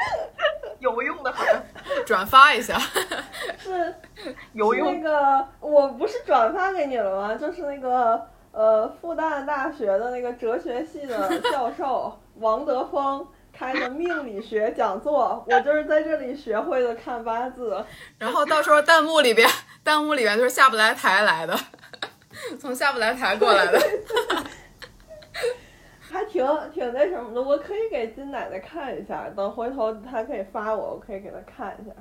[0.78, 1.46] 有用的很，
[2.06, 2.78] 转发一下，
[3.58, 5.02] 是是有用那。
[5.02, 7.34] 个，我不是转发给你了吗？
[7.36, 17.84] 就是那个呃，复旦大学的那个哲学系的教授王德峰开的命理学讲座， 我就是在这里学会的看八字。
[18.18, 19.48] 然后到时候弹幕里边，
[19.84, 21.58] 弹幕里边就是下不来台来的，
[22.60, 23.78] 从下不来台过来的。
[26.10, 31.94] 还挺挺那什么的，我可以给金奶奶看一下，等回头她可以发我，我可以给她看一下。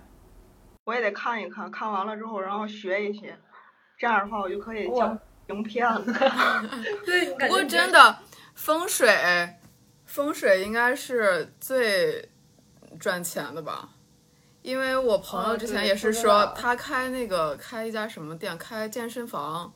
[0.86, 3.36] 我也得看一看，看完了之后，然后学一学，
[3.98, 6.02] 这样的话我就可以哇教名片了。
[7.06, 8.16] 对，不过真的
[8.56, 9.10] 风水，
[10.08, 12.28] 风水应该是最
[13.00, 13.90] 赚钱的吧？
[14.64, 19.72] 因为我朋友哦之前也是说，他开那个开一家什么店，开健身房，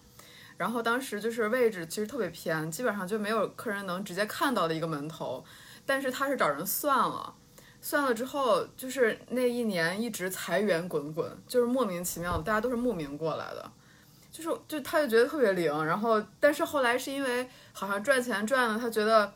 [0.57, 5.45] 然后当时就是位置其实特别偏，基本上就没有客人能直接看到的一个门头，
[5.85, 7.35] 但是他是找人算了。
[7.83, 13.71] 算了之后，就是那一年一直财源滚滚，就是莫名其妙的，大家都是慕名过来的。
[14.31, 19.33] 就是就他就觉得特别灵，然后但是后来是因为好像赚钱赚了，他觉得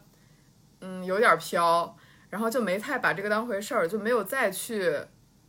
[0.87, 1.97] 嗯有点飘，
[2.29, 4.83] 然后就没太把这个当回事儿，就没有再去，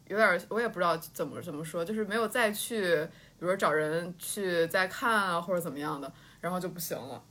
[0.06, 3.04] 有点我也不知道怎么怎么说，就是没有再去，
[3.38, 7.22] 比如说找人去再看啊或者怎么样的，然后就不行了，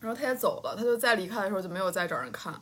[0.00, 2.54] 然后他也走了，他就再离开的时候就没有再找人看，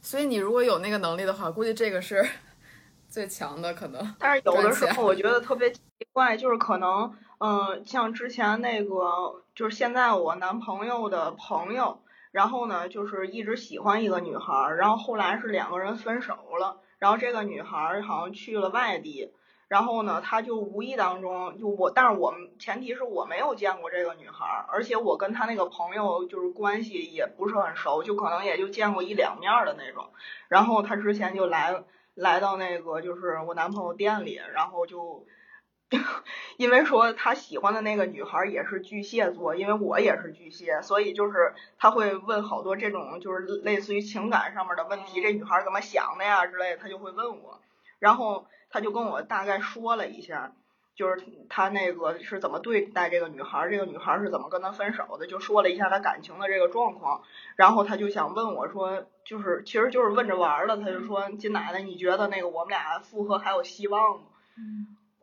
[0.00, 2.26] 所以你如果有那个能力的话，估计这个是
[3.10, 4.00] 最强的可能。
[4.18, 5.80] 但是有的时候我觉得特别奇
[6.12, 12.00] 怪，就是可能，嗯、像之前那个，就是现在我男朋友的朋友，
[12.36, 19.32] 然后呢，就是一直喜欢一个女孩儿，然后后来是两个人分手了，然后这个女孩儿好像去了外地，
[19.68, 30.10] 然后呢，他就无意当中就我，但是我们前提是我没有见过这个女孩儿，而且我跟他那个朋友就是关系也不是很熟，就可能也就见过一两面的那种，
[30.48, 31.84] 然后他之前就来。
[32.16, 35.26] 来到那个就是我男朋友店里，然后就
[36.56, 47.60] 因为说他喜欢的那个女孩也是巨蟹座，因为我也是巨蟹，所以就是他会问好多这种就是类似于情感上面的问题，这女孩怎么想的呀之类的，他就会问我，
[47.98, 50.52] 然后他就跟我大概说了一下。
[50.96, 57.20] 就是他那个是怎么对待这个女孩，这个女孩是怎么跟他分手的，就说了一下他感情的这个状况，
[57.54, 64.24] 然后他就想问我说，就是其实就是问着玩儿的，他就说金奶奶，你觉得那个我们俩复合还有希望吗？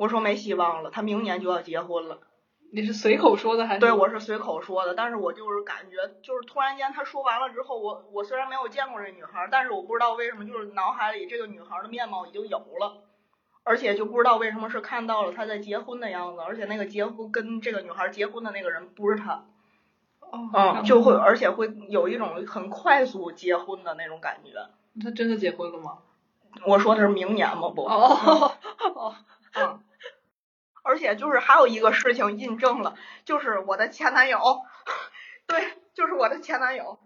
[0.04, 2.20] 我说没希望了，他明年就要结婚了。
[2.74, 3.80] 你是随口说的还是？
[3.80, 13.06] 对，我是随口说的，但是我就是感觉，就是突然间他说完了之后，我我虽然没有见过这女孩，但是我不知道为什么，就是脑海里这个女孩的面貌已经有了。
[13.63, 19.46] 而且就不知道为什么是看到了她在结婚的样子，而且那个结婚跟这个女孩结婚的那个人不是他，
[20.20, 24.52] 哦，嗯，就会而且会有一种很快速结婚的那种感觉。
[25.02, 26.00] 他真的结婚了吗？
[26.68, 28.52] 我说的是明年吗，不，哦
[28.96, 29.16] 哦，
[29.54, 29.80] 嗯，
[30.84, 34.39] 而且就是还有一个事情印证了，就是我的前男友，
[35.48, 37.00] 对，就是我的前男友。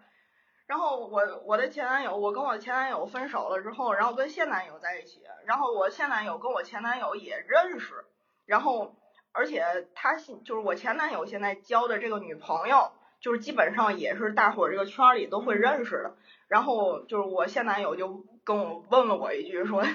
[0.65, 8.03] 然后我我的前男友，我跟我前男友分手了之后，然后跟现男友在一起，然后我现男友跟我前男友也认识，
[8.45, 8.93] 然后
[9.31, 16.17] 而且他现就是我前男友现在交的这个女朋友，就是基本上也是大伙儿这个圈儿里都会认识的。
[16.49, 19.85] 然后就是我现男友就跟我问了我一句说，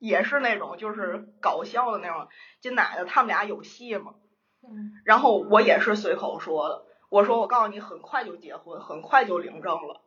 [0.00, 2.26] 也是那种就是搞笑的那种，
[2.60, 4.14] 金奶奶他们俩有戏吗？
[4.62, 10.00] 嗯，然后我也是随口说的，我说我告诉你，很快就结婚，很快就领证了。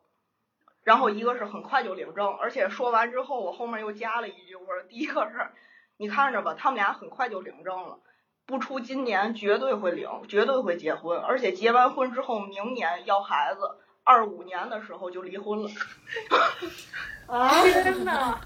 [0.84, 5.49] 然后一个是很快就领证，而且说完之后，我后面又加了一句，我说第一个是，
[5.95, 7.99] 你看着吧，他们俩很快就领证了，
[8.45, 13.62] 不出今年绝对会领，绝对会结婚，而且结完婚之后，明年要孩子，
[14.03, 15.69] 二五年的时候就离婚了。
[17.27, 18.41] 啊，天呐，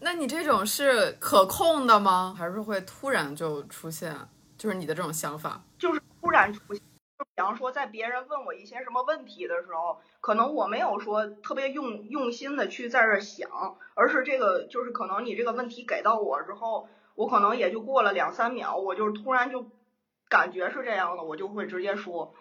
[0.00, 2.34] 那你这种是可控的吗？
[2.36, 4.16] 还是会突然就出现？
[4.58, 5.62] 就是你的这种想法？
[5.78, 6.82] 就是突然出现。
[7.18, 13.48] 就比方说，在别人问我一些什么问题的时候，可能我没有说特别用用心的去在这儿想，
[13.94, 19.70] 而是这个就是可能你这个问题给到我之后，我可能也就过了两三秒，我就突然就
[20.28, 22.34] 感觉是这样的，我就会直接说。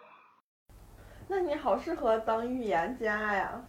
[1.27, 3.65] 那你好适合当预言家呀。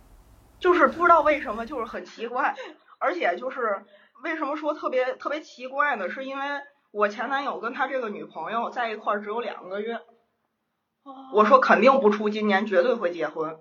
[0.58, 2.54] 就是不知道为什么，就是很奇怪，
[2.98, 3.84] 而且就是
[4.22, 6.08] 为什么说特别特别奇怪呢？
[6.08, 6.44] 是因为
[6.90, 10.00] 我前男友跟他这个女朋友在一块儿只有两个月，
[11.32, 13.58] 我说肯定不出今年，绝对会结婚。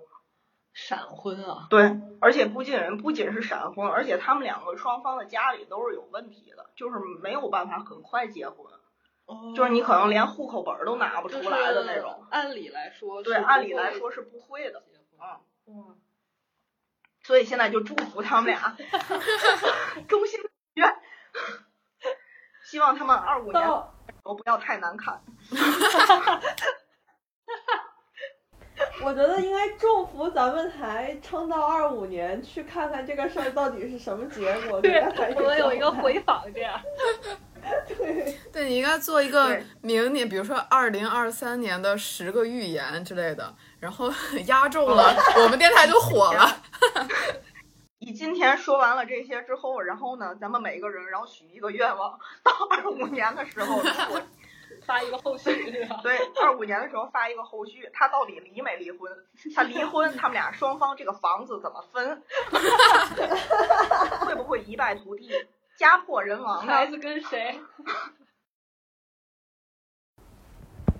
[0.72, 1.66] 闪婚啊？
[1.70, 8.66] 对，而且不仅不仅是闪婚，而且他们两个双方的家里都是有问题的，就是没有办法很快结婚。
[9.26, 12.24] 哦就是你可能连户口本儿都拿不出来的那种。
[12.30, 14.82] 按理来说，对，按理来说是不会的。
[15.18, 15.40] 啊。
[15.66, 15.96] 嗯。
[17.26, 18.76] 所以现在就祝福他们俩，
[20.06, 20.38] 衷心
[20.74, 20.94] 愿，
[22.64, 23.68] 希望他们二五年
[24.22, 25.20] 都不要太难看。
[29.02, 34.80] 我觉得应该祝福咱们台撑到二五年，去看看这个事儿到底是什么结果。
[34.82, 35.00] 对，
[35.34, 36.80] 我们有一个回访这样。
[37.88, 43.54] 对，对你应该做一个明年，比如说二零二三年的十个预言之类的，
[43.86, 44.12] 然后
[44.48, 46.60] 压中了， 我们电台就火了。
[48.00, 54.20] 你今天说完了这些之后，然后呢，咱们每个人然后许一个愿望，到二五年的时候，如果
[54.84, 55.54] 发一个后续？
[56.02, 59.08] 对，二五年的时候发一个后续，他到底离没离婚？
[59.54, 62.24] 他离婚，他们俩双方这个房子怎么分？
[64.26, 65.30] 会不会一败涂地？
[65.78, 66.72] 家破人亡呢？
[66.72, 67.60] 孩子跟谁？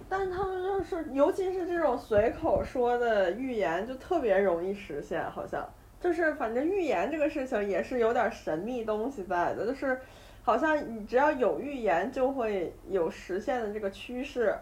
[0.09, 5.69] 但他们就是，尤其是这种随口说的预言，就特别容易实现，好像
[6.01, 10.01] 就是反正预言这个事情也是有点神秘东西在的，就是
[10.43, 14.55] 好像你只要有预言，就会有实现的这个趋势。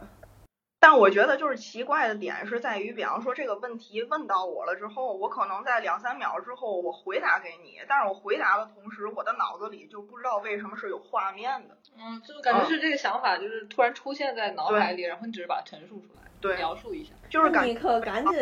[0.84, 11.78] 但我觉得就是奇怪的点是在于，比方说这个问题问到我了之后，我可能在两三秒之后我回答给你，但是我回答的同时，我的脑子里就不知道为什么是有画面的。
[11.96, 18.38] 嗯，就感觉是这个想法就是突然出现在脑海里，然后你只是把它陈述出来，对，描述一下，就是感你可赶紧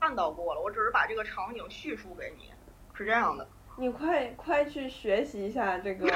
[0.00, 2.50] 看到过了，我只是把这个场景叙述给你，
[2.94, 3.46] 是这样的。
[3.76, 6.06] 你快快去学习一下这个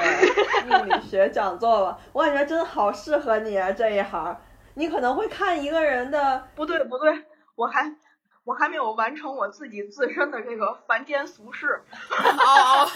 [0.65, 4.41] 命理学讲座吧，我感觉真的好适合你啊这一行。
[4.75, 7.95] 你可能会看一个人的，不对不对，我还
[8.43, 11.83] 我还没有完成我自己自身的这个凡间俗事。
[12.09, 12.87] 哦，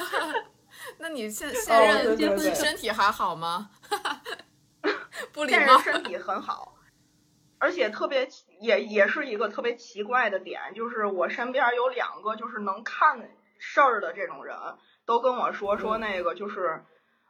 [0.99, 3.69] 那你现现任哦对对对身体还好吗？
[5.33, 5.83] 不礼现貌任。
[5.83, 6.75] 身体很好，
[7.59, 8.27] 而且特别
[8.61, 14.55] 也也是一个特别奇怪的点，就是我身边有两个就是能看事儿的这种人，
[15.05, 16.83] 都跟我说说那个就是，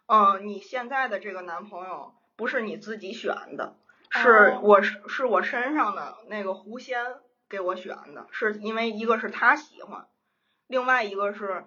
[0.08, 3.76] 嗯、你现在的这个男朋友不是你自己选的。
[4.22, 7.00] 是哦我是是我身上的那个狐仙
[7.50, 10.08] 给我选的，是因为一个是他喜欢，
[10.68, 11.66] 另外一个是，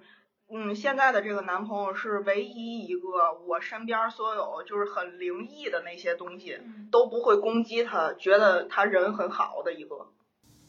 [0.53, 10.09] 嗯，现在的这个男朋友是唯一一个我身边所有就是很灵异的那些东西都不会攻击他，觉得他人很好的一个。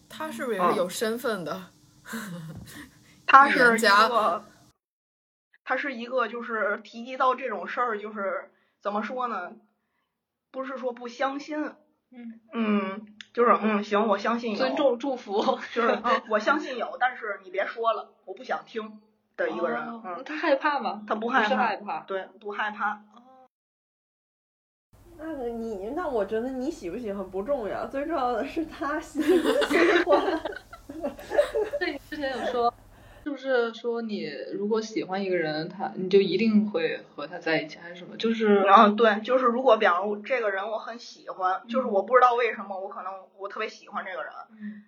[0.09, 1.71] 他是不是也是有身份的？
[2.11, 4.43] 预他是一个，
[5.63, 9.51] 他是一个就是提及到这种事儿，就是怎么说呢？
[10.51, 11.57] 不是说不相信，
[12.11, 15.41] 嗯嗯，就是嗯行，我相信有，尊重祝福
[15.73, 18.99] 就是 嗯，我相信有，但是你别说了，我不想听
[19.37, 21.03] 的一个人，哦嗯，他害怕吗？
[21.07, 23.01] 他不不是害怕，害怕，对，不害怕，
[25.17, 29.25] 那个你那我觉得你喜不喜欢不重要，最重要的是他喜不
[29.65, 30.41] 喜欢。
[31.79, 32.73] 对，你之前有说，
[33.23, 38.15] 是不是说你如果喜欢一个人，他你就一定会和他在一起，还是什么？
[38.17, 44.83] 就是嗯，对，就是如果比方说这个人我很喜欢，就是我不知道为什么我可能我特别喜欢这个人，嗯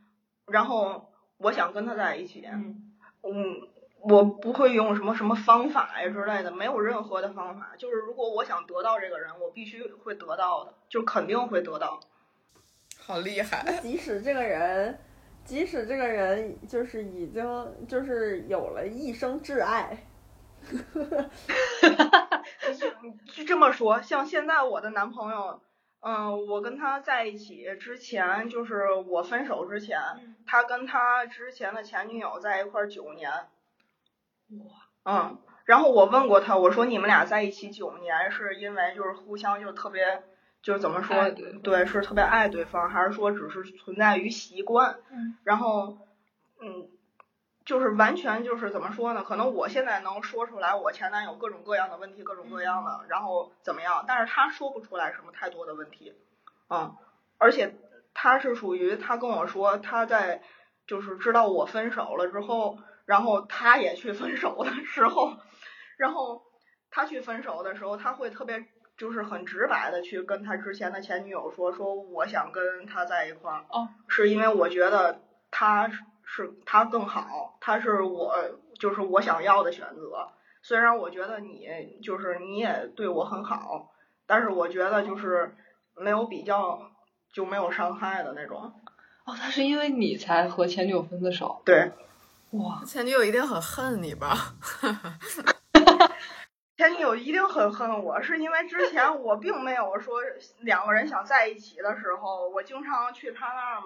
[0.48, 2.92] 然后我想跟他在一起，嗯
[3.24, 3.68] 嗯，
[4.02, 7.72] 我不会用什么什么方法呀之类的，没有任何的方法。
[7.78, 12.00] 就是如果我想得到这个人，我必须会得到的，就肯定会得到。
[13.00, 13.80] 好厉害！
[13.82, 14.98] 即使这个人，
[15.52, 19.98] 即使这个人就是已经就是有了一生挚爱，
[23.36, 25.60] 就这么说，像现在我的男朋友，
[26.00, 30.00] 嗯、我跟他在一起之前，就是我分手之前，
[30.48, 33.30] 他跟他之前的前女友在一块儿九年。
[33.30, 33.50] 哇，
[35.04, 40.24] 嗯，然后我问过他，我说你们俩在一起九年，是因为就是互相就特别，
[40.62, 45.00] 就是怎么说对，对，是特别爱对方，还是说只是存在于习惯？
[45.10, 45.98] 嗯，然后，
[46.62, 46.88] 嗯，
[47.66, 49.24] 就是完全就是怎么说呢？
[49.24, 54.06] 可能我现在能说出来我前男友各种各样的问题，各种各样的，然后怎么样？
[54.08, 56.14] 但是他说不出来什么太多的问题，
[56.70, 56.94] 嗯、
[57.38, 57.74] 而且
[58.14, 60.42] 他是属于他跟我说他在
[60.86, 65.38] 就是知道我分手了之后，然后他也去分手的时候，
[65.98, 66.44] 然后
[66.92, 68.64] 他去分手的时候，他会特别
[69.02, 78.32] 就是很直白的去跟他之前的前女友说，说我想跟他在一块儿，哦，是因为我觉得他是是他更好，他是我
[78.78, 80.30] 就是我想要的选择。
[80.62, 81.68] 虽然我觉得你
[82.04, 83.92] 就是你也对我很好，
[84.28, 85.56] 但是我觉得就是
[85.96, 86.92] 没有比较
[87.34, 88.72] 就没有伤害的那种。
[89.26, 91.64] 哦，他是因为你才和前女友分的手。
[91.66, 91.92] 对，
[92.52, 94.54] 哇，前女友一定很恨你吧？
[96.82, 100.16] 前女友一定很恨我，是因为之前我并没有说
[100.62, 103.84] 两个人想在一起的时候，我经常去他那儿，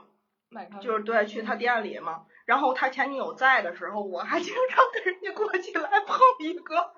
[0.48, 2.22] 买就是对去他店里嘛。
[2.46, 6.94] 然后他前女友在的时候，我还经常跟人家过去来碰一个，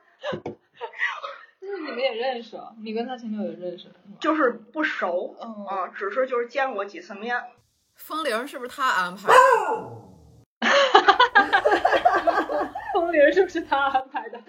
[1.59, 7.43] 就是你们也认识，你跟他前女友也认识，就是不熟，嗯啊，只是就是见过几次面。
[7.95, 9.33] 风铃是不是他安排的？
[12.93, 14.39] 风铃是不是他安排的？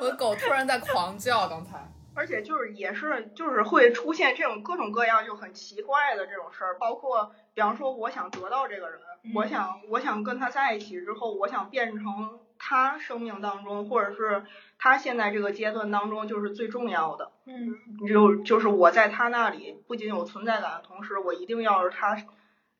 [0.00, 1.86] 我的狗突然在狂叫，刚才。
[2.14, 8.98] 而且就是也是就是会出现这种各种各样就很奇怪的这种事儿，包括比方说我想得到这个人，
[9.36, 14.42] 我想我想跟他在一起之后，我想变成他生命当中或者是
[14.80, 22.20] 他现在这个阶段当中就是最重要的，嗯，就就是我在他那里不仅有存在感的同时，我一定要是他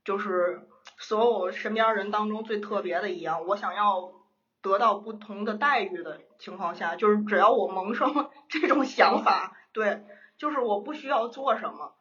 [0.05, 0.67] 就是
[0.97, 4.18] 所有身边人当中最特别的一样，我想要。
[4.63, 10.05] 得到不同的待遇的情况下，就是只要我萌生 这种想法，对，
[10.37, 11.95] 就是我不需要做什么，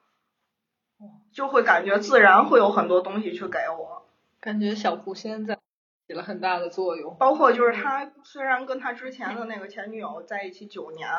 [1.32, 4.06] 就会感觉自然会有很多东西去给我。
[4.40, 5.60] 感觉小狐仙在
[6.08, 7.16] 起了很大的作用。
[7.18, 11.10] 包括就是他虽然跟他之前的那个前女友在一起九年，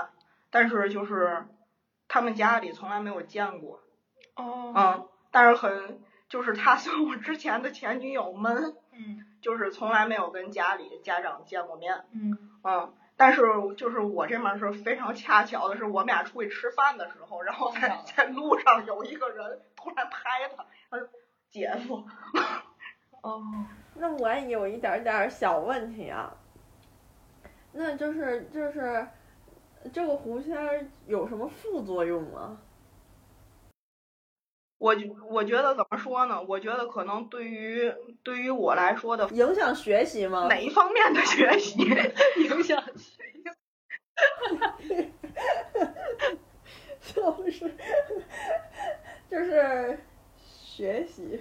[0.50, 1.46] 但是就是
[2.08, 3.80] 他们家里从来没有见过，
[4.36, 12.04] 哦，嗯，但是很就是他 跟我之前的前女友们，嗯就是从来没有跟家里家长见过面。
[12.12, 13.42] 嗯嗯，但是
[13.76, 21.08] 就是我这面是非常恰巧的是，我们俩出去吃饭的时候，然后在在路上有一个人突然拍他，他说
[21.48, 22.04] 姐夫，
[23.22, 23.42] 哦，
[23.94, 26.36] 那我也有一点点儿小问题啊，
[27.72, 29.06] 那就是就是
[29.92, 32.58] 这个狐仙有什么副作用吗？
[34.78, 36.40] 我觉我觉得怎么说呢？
[36.48, 40.46] 我觉得可能对于对于我来说的影响学习吗？
[40.48, 41.78] 哪一方面的学习，
[42.42, 43.44] 影响学习
[47.14, 47.70] 就是
[49.28, 49.98] 就是
[50.36, 51.40] 学习，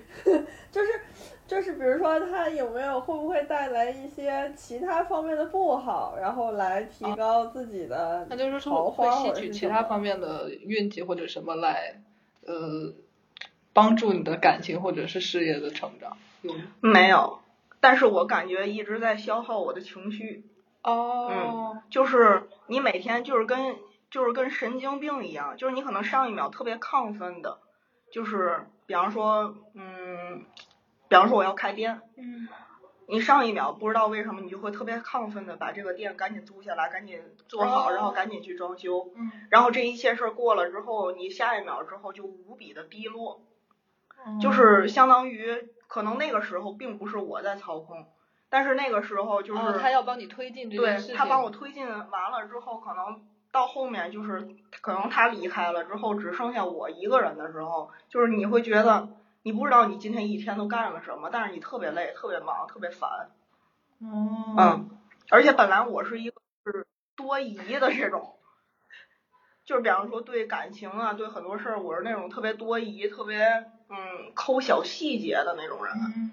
[0.72, 1.02] 就是
[1.48, 12.02] 就是比如说他有没有会不会带来一些其他方面的不好，然后来提高自己的那就是桃说会吸取其他方面的运气或者什么来，
[12.46, 12.94] 呃，
[13.78, 16.62] 帮助你的感情或者是事业的成长，有吗？
[16.80, 17.38] 没有。
[17.80, 20.44] 但是我感觉一直在消耗我的情绪，
[20.82, 23.76] 哦，就是你每天就是跟
[24.10, 27.60] 就是跟神经病一样，就是你可能上一秒特别亢奋的，
[28.12, 30.44] 就是比方说，嗯，
[31.08, 32.48] 比方说我要开店，嗯
[33.10, 43.46] 你上一秒不知道为什么你就会特别亢奋的把这个店赶紧租下来，赶紧做好，哦然后赶紧去装修，嗯然后这一切事儿过了之后，你下一秒之后就无比的低落，嗯
[44.42, 48.06] 就是相当于可能那个时候并不是我在操控，
[48.50, 53.22] 但是那个时候就是、哦他要帮你推进这件事情，对他帮我推进完了之后，可能
[53.52, 54.48] 到后面就是
[54.82, 59.10] 可能他离开了之后，只剩下我一个人的时候，就是你会觉得
[59.44, 63.32] 你不知道你今天一天都干了什么，但是你特别累、特别忙、特别烦，
[64.02, 64.90] 哦，嗯，
[65.30, 68.34] 而且本来我是一个是多疑的这种。
[69.66, 75.94] 就是比方说对感情啊，对很多事儿，我是那种特别多疑、特别嗯抠小细节的那种人。
[75.96, 76.32] 嗯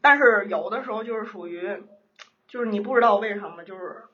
[0.00, 1.82] 但是有的时候就是属于，
[2.46, 4.04] 就是你不知道为什么，就是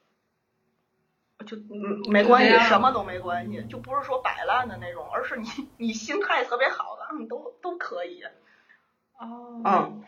[1.45, 5.49] 就嗯没关系，什么都没关系，就不是说摆烂的那种，而是你
[5.79, 8.23] 你心态特别好的，嗯，都都可以，
[9.19, 10.05] 哦，嗯。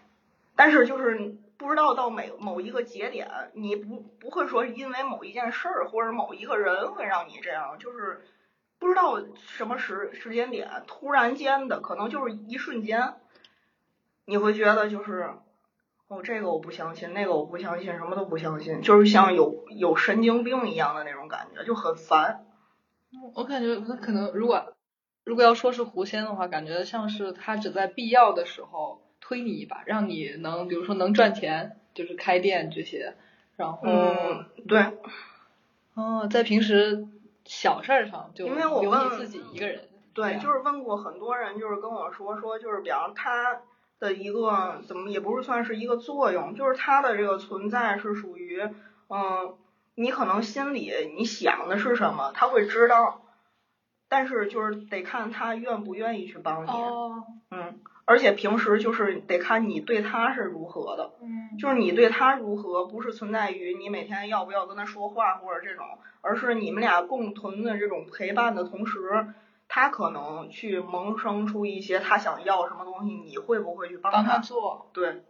[0.55, 8.25] 但是就是不知道到每某一个节点，你不不会说因为某一件事儿或者某一个人会让你这样，就是
[8.83, 13.15] 不知道什么时时间点，突然间的，可能就是一瞬间，
[14.25, 15.31] 你会觉得就是，
[16.09, 22.45] 哦，这个我不相信，那个我不相信，什么都不相信，就是像有有神经病一样的那种感觉，就很烦。
[23.37, 24.75] 我感觉他可能如果
[25.23, 33.15] 如果要说是狐仙的话，感觉像是他只在必要的时候推你一把，让你能比如说能赚钱，就是开店这些，
[33.55, 34.99] 然后嗯，对，
[35.95, 37.07] 哦，在平时
[37.45, 43.61] 小事儿上就因为我问自己一个人，对，就是问过很多人，就是跟我说说，就是比方他
[43.99, 48.61] 的一个怎么也不是算是一个作用，就是他的这个存在是属于，
[49.09, 49.55] 嗯，
[49.95, 53.21] 你可能心里你想的是什么，他会知道，
[54.09, 61.57] 但是就是得看他愿不愿意去帮你，哦，嗯，而且平时就是得看你对他是如何的，嗯。
[61.59, 65.85] 就是你对他如何，不是存在于你每天要不要跟他说话或者这种，
[66.23, 69.35] 而是你们俩共同的这种陪伴的同时，
[69.69, 74.39] 他可能去萌生出一些他想要什么东西，你会不会去帮帮他他？
[74.39, 75.25] 做，对，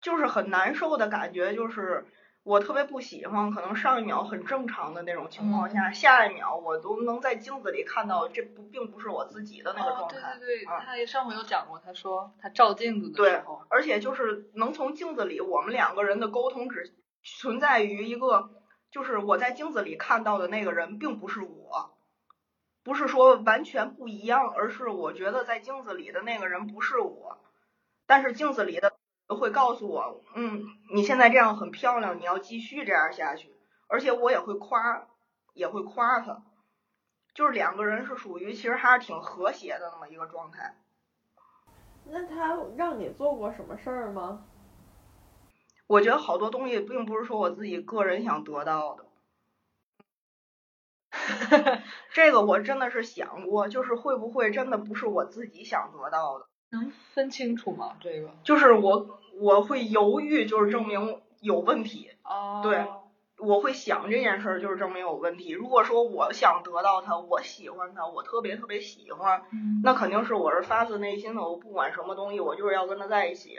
[0.00, 2.06] 就是很难受的感觉，就是
[2.44, 10.38] 我特别不喜欢，可能上一秒很正常的那种情况下，下一秒我都能在镜子里看到这不并不是我自己的那个状态。
[10.38, 18.48] 对对，嗯他上回有讲过，他说他照镜子的对时候，而且就是能从镜子里，我们两个人的沟通只存在于一个，
[18.90, 21.96] 就是我在镜子里看到的那个人并不是我，
[22.82, 27.38] 不是说完全不一样，而是我觉得在镜子里的那个人不是我，
[28.06, 28.94] 但是镜子里的
[29.26, 30.64] 会告诉我，嗯，
[30.94, 33.54] 你现在这样很漂亮，你要继续这样下去，
[33.88, 35.06] 而且我也会夸，
[35.52, 36.42] 也会夸他，
[37.34, 40.76] 就是两个人是属于其实还是挺和谐的那么一个状态。
[42.10, 44.46] 那他让你做过什么事儿吗？
[45.88, 49.04] 我觉得好多东西并不是说我自己个人想得到的，
[52.12, 57.96] 这个我真的是想过，就是会不会真的不是我自己想得到的，能分清楚吗？
[58.00, 62.86] 这个就是我我会犹豫，就是证明有问题，哦对
[63.38, 65.50] 我会想这件事儿，就是证明有问题。
[65.52, 73.56] 如果说我想得到他，我喜欢他，我特别特别喜欢，嗯那肯定是我是发自内心的，我不管什么东西，我就是要跟他在一起。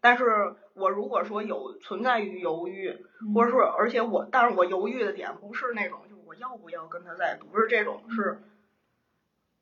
[0.00, 8.40] 但是我如果说有存在于犹豫，或者说，而且我，但是我犹豫的点不是那种，就是我要不要跟他在，不是这种，是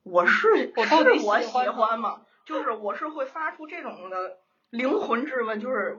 [0.02, 2.22] 我是我是我喜欢吗？
[2.44, 4.38] 就是我是会发出这种的
[4.70, 5.98] 灵魂质问，就是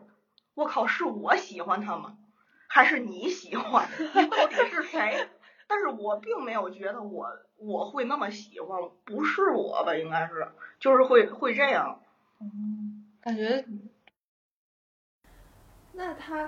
[0.54, 2.18] 我靠，是我喜欢他吗？
[2.68, 3.90] 还是你喜欢？
[4.16, 5.28] 你到底是谁？
[5.68, 7.28] 但是我并没有觉得我
[7.58, 9.96] 我会那么喜欢，不是我吧？
[9.96, 10.48] 应该是，
[10.80, 12.00] 就是会会这样。
[12.40, 13.66] 嗯，感觉
[15.98, 16.48] 那他，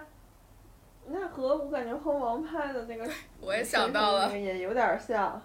[1.08, 3.10] 那和我感觉和王派的那个
[3.41, 5.41] 我也想到了那个也有点像。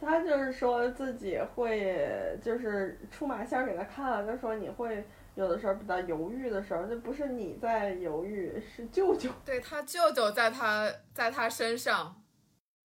[0.00, 5.06] 他就是说自己会，就是出马仙儿给他看了，就说你会
[5.36, 9.30] 有的时候比较犹豫的时候，就不是你在犹豫，是舅舅。
[9.44, 12.14] 对他舅舅在他在他身上，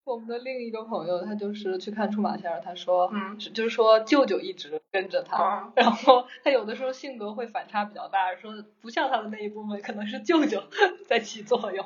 [0.09, 8.51] 我们的另一个朋友，他就是去看出马仙儿，他说，嗯就是说舅舅一直跟着他，啊 然后他有的时候性格会反差比较大，说
[8.81, 10.63] 不像他的那一部分，可能是舅舅
[11.07, 11.85] 在起作用。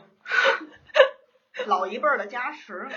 [1.67, 2.87] 老一辈儿的加持，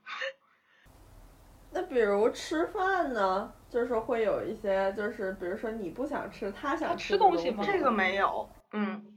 [1.70, 9.11] 那比如吃饭呢，就是会有一些，就是比如说你不想吃，他想吃东西吗这个没有，嗯。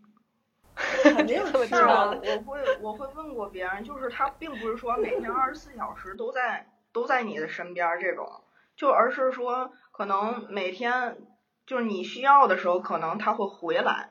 [1.03, 2.43] 肯定是啊我。
[2.45, 8.43] 会我会问过别人，就是他并不是说每天二十四小时都在都在你的身边儿这种，
[8.75, 11.17] 就而是说可能每天
[11.65, 14.09] 就是你需要的时候，可能他会回来，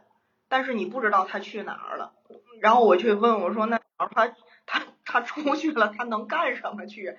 [0.48, 2.12] 但是你不知道他去哪儿了。
[2.60, 4.34] 然后我去问我说那他
[4.66, 7.16] 他他出去了，他能干什么去？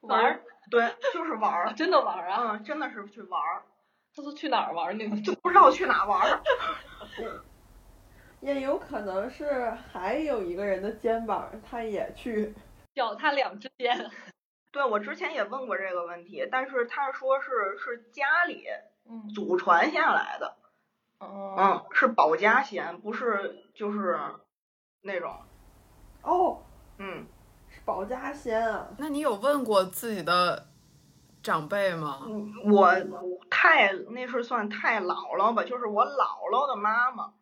[0.00, 0.40] 玩儿，
[0.70, 2.52] 对，就是玩儿，真的玩儿啊？
[2.52, 3.62] 嗯，真的是去玩儿，
[4.14, 5.16] 他说去哪儿玩儿那个？
[5.22, 6.40] 就不知道去哪玩儿。
[8.44, 12.54] 也有可能是还有一个人的肩膀，他也去。
[12.94, 14.10] 脚踏两只肩。
[14.70, 18.66] 对，我之前也问过这个问题，但是他说是是家里
[19.08, 20.56] 嗯祖传下来的，
[21.20, 24.20] 嗯嗯，是保家仙，不是就是
[25.00, 25.32] 那种，
[26.20, 26.58] 哦，
[26.98, 27.26] 嗯，
[27.70, 28.88] 是保家仙啊。
[28.98, 30.66] 那你有问过自己的
[31.42, 32.20] 长辈吗？
[32.70, 32.92] 我
[33.48, 37.32] 太那是算太姥姥吧，就是我姥姥的妈妈，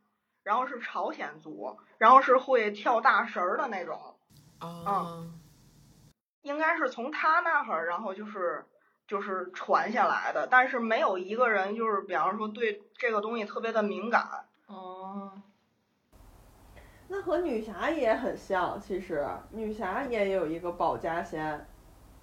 [0.43, 4.17] 然后是朝鲜族，然后是会跳大神儿的那种，
[4.61, 5.39] 嗯，
[6.43, 8.65] 应该是从他那儿，然后就是
[9.07, 14.45] 就是传下来的，但是没有一个人就是比方说对这个东西特别的敏感。
[14.67, 15.33] 哦，
[17.09, 21.67] 那和女侠也很像，其实女侠也有一个保家仙，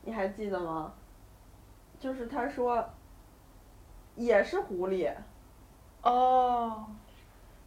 [0.01, 0.93] 你还记得吗？
[1.99, 2.89] 就是他说，
[4.15, 5.13] 也是狐狸，
[6.01, 6.87] 哦，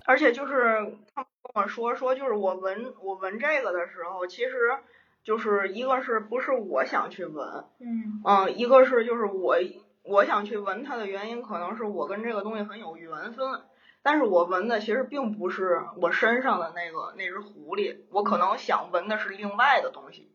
[0.05, 4.78] 而且就是他们跟我说说，就是我闻我闻这个的时候，其实
[5.22, 8.22] 就是一个是不是我想去闻，嗯。
[8.24, 9.57] 嗯，一个是就是我
[10.03, 13.62] 我想去闻它的原因，可能是我跟这个东西很有缘分，
[14.03, 20.32] 但是我闻的其实并不是我身上的那个那只狐狸，我可能想闻的是另外的东西，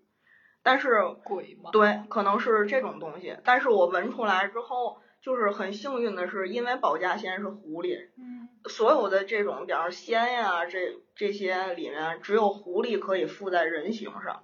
[0.63, 1.71] 但是鬼嘛。
[1.71, 14.43] 对，可能是这种东西，但是我闻出来之后，就是很幸运的是，因为保家仙是狐狸，嗯所有的这种，比方仙呀，这这些里面，只有狐狸可以附在人形上，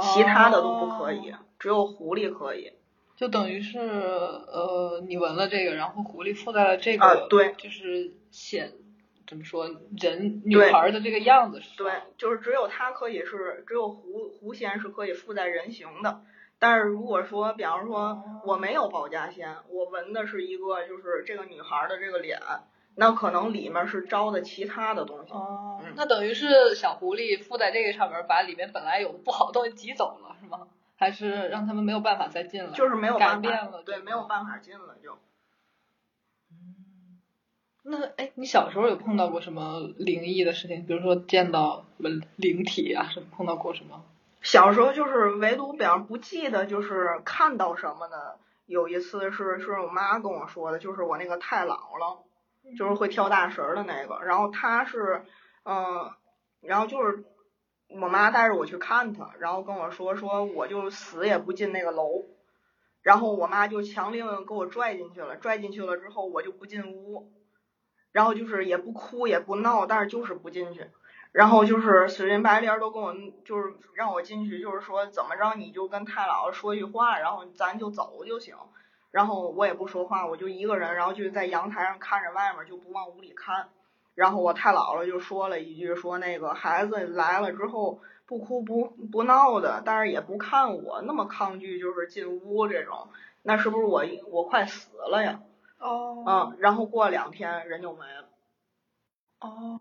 [0.00, 2.72] 其他的都不可以，只有狐狸可以。
[3.16, 8.72] 就等于是呃，你闻了这个，然后狐狸附在了这个，啊对就是显
[9.26, 9.68] 怎么说
[10.00, 11.76] 人女孩的这个样子是。
[11.76, 16.22] 对，就是只有它可以是，只有狐狐仙是可以附在人形的。
[16.58, 22.40] 但是如果说，比方说我没有保家仙，我纹的是一个就是这个女孩的这个脸，
[22.94, 25.32] 那可能里面是招的其他的东西。
[25.32, 30.68] 哦嗯，那等于是小狐狸附在这个上面，把里面本来有的不好的东西挤走了，是吗？
[30.96, 32.70] 还是让他们没有办法再进来？
[32.70, 35.18] 就是没有改办法，对，变了对没有办法进了就。
[37.86, 40.86] 那哎，你小时候有碰到过什么灵异的事情？
[40.86, 41.84] 比如说见到
[42.36, 44.02] 灵体啊，什么碰到过什么？
[44.44, 48.16] 小时候就是唯独比方不记得就是看到什么呢？
[48.66, 52.18] 有一次是是我妈跟我说的，就是我那个太姥姥，
[52.76, 55.24] 就是会跳大神的那个，然后她是，
[55.64, 56.12] 嗯、
[56.60, 57.24] 然后就是
[57.88, 62.26] 我妈带着我去看她，然后跟我说说我就死也不进那个楼，
[63.00, 67.32] 然后我妈就强令给我拽进去了，拽进去了之后我就不进屋，
[68.12, 70.90] 然后就是也不哭也不闹，但是就是不进去。
[71.34, 73.12] 然后就是死乞白赖都跟我
[73.44, 78.54] 就是让我进去，就是说怎么着你就跟太姥姥说句话，然后咱就走就行。
[79.10, 83.68] 然后我也不说话，我就一个人，然后就在阳台上看着外面，就不往屋里看。
[84.14, 93.08] 然后我太姥姥就说了一句，说那个孩子来了之后不哭不不闹的，但是也不看我，那么抗拒就是进屋这种，
[93.42, 95.40] 那是不是我我快死了呀？
[95.80, 98.28] 哦嗯，然后过两天人就没了。
[99.40, 99.80] 哦，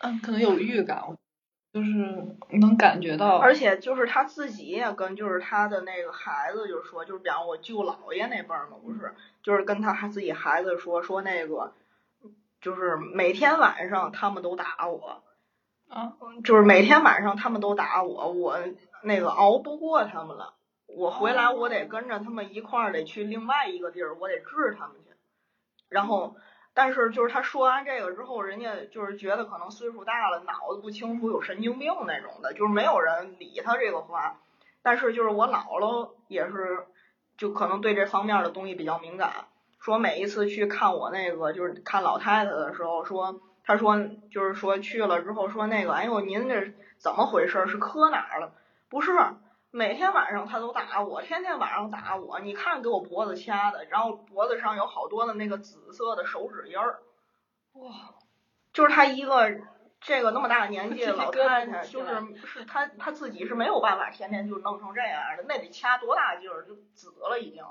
[0.00, 1.02] 嗯，可能有预感，
[1.72, 1.88] 就是
[2.58, 3.38] 能感觉到。
[3.38, 11.72] 而且就是他自己也跟就是他的那个孩子就说，就是比方我舅姥爷那辈儿嘛，不是，就是跟他自己孩子说说那个，
[12.60, 15.22] 就是每天晚上他们都打我，
[15.88, 18.58] 啊，就是每天晚上他们都打我，我
[19.02, 20.54] 那个熬不过他们了，
[20.86, 25.10] 我回来我得跟着他们一块儿得去另外一个地儿，我得治他们去，
[25.88, 26.36] 然后。
[26.78, 34.36] 但是就是他说完这个之后，人家就是觉得可能岁数大了，脑子不清楚，有神经病那种的，就是没有人理他这个话。
[34.82, 36.84] 但是就是我姥姥也是，
[37.38, 39.46] 就可能对这方面的东西比较敏感。
[39.80, 43.98] 说每一次去看我那个就是看老太太的时候，说他说
[44.30, 47.66] 就是说去了之后说那个，哎呦您这怎么回事？
[47.66, 48.52] 是磕哪儿了？
[48.90, 49.12] 不是。
[49.76, 52.40] 每天晚上他都打我，天天晚上打我。
[52.40, 57.00] 你看给我脖子掐的，然后脖子上有好多的那个紫色的手指印儿。
[57.74, 58.14] 哇，
[58.72, 59.54] 就是他一个
[60.00, 62.08] 这个那么大年纪的老太太，就是
[62.46, 67.62] 是他他自己是没有办法天天就弄成这样的，那得掐多大劲儿，就紫了已经。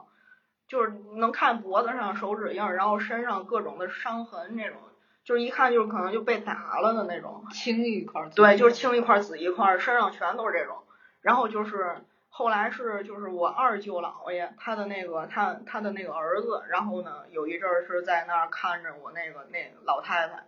[0.67, 4.77] 就是能看脖子上手指印儿，然后身上各种的伤痕那种，
[5.23, 7.45] 就是一看就是可能就被打了的那种。
[7.51, 8.29] 青一块儿。
[8.29, 10.77] 对，就是青一块儿紫一块儿，身上全都是这种。
[11.25, 20.43] 然后就是后来是就是我二舅姥爷他的那个他他的那个儿子，然后呢有一阵儿是在那儿看着我那个那老太太，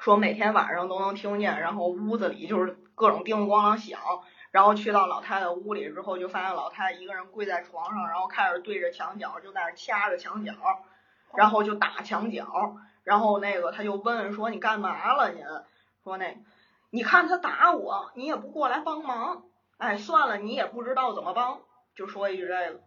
[0.00, 4.00] 说每天晚上都能听见，然后屋子里就是各种叮咣啷响，
[4.50, 10.52] 然后去到老太太屋里之后，就发现老太太一个人跪在床上，然后开始对着墙角就在那儿掐着墙角，
[11.36, 15.44] 然后就打墙角，然后那个他就问说你干嘛了你？
[16.02, 16.36] 说那
[16.90, 19.44] 你看他打我，你也不过来帮忙。
[19.78, 21.60] 哎，算了，你也不知道怎么帮，
[21.94, 22.80] 就说一句这个，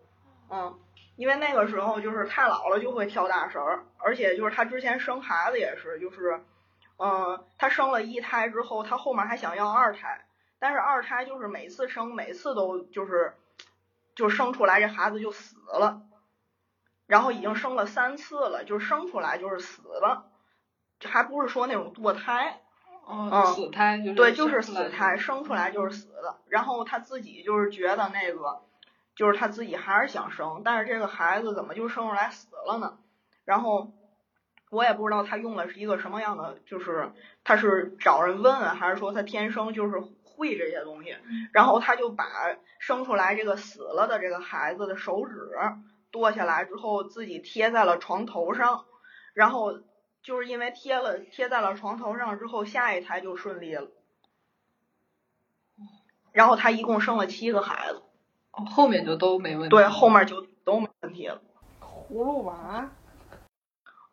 [0.50, 0.80] 嗯，
[1.18, 6.44] 因为那个时候就是太老了就会跳大神儿，而且就是她之前生孩子也是，就是，
[6.98, 10.26] 嗯，她生了一胎之后，她后面还想要二胎，
[10.58, 13.36] 但是二胎就是每次生每次都就是，
[14.16, 16.02] 就生出来这孩子就死了，
[17.06, 20.32] 然后已经生了三次了，就是生出来就是死了，
[21.06, 22.62] 还不是说那种堕胎。
[23.10, 26.38] 哦，嗯死胎就是对，就是死胎，生出来就是死的。
[26.48, 28.62] 然后他自己就是觉得那个，
[29.16, 33.00] 就是他自己还是想生，但是这个孩子怎么就生出来死了呢？
[33.46, 33.92] 然后
[34.70, 37.12] 我也不知道他用的是一个什么样的，就是
[37.44, 41.16] 他是找人问啊，还是说他天生就是会这些东西。
[41.52, 42.26] 然后他就把
[42.78, 45.50] 生出来这个死了的这个孩子的手指
[46.12, 48.86] 剁下来之后，自己贴在了床头上，
[49.34, 49.80] 然后。
[50.22, 53.88] 就是因为贴了贴在了床头上之后，下一胎就顺利了。
[56.32, 58.04] 然后他一共生了七个孩子，
[58.52, 59.70] 哦后面就都没问题。
[59.70, 61.42] 对，后面就都没问题了。
[61.82, 62.92] 葫芦娃，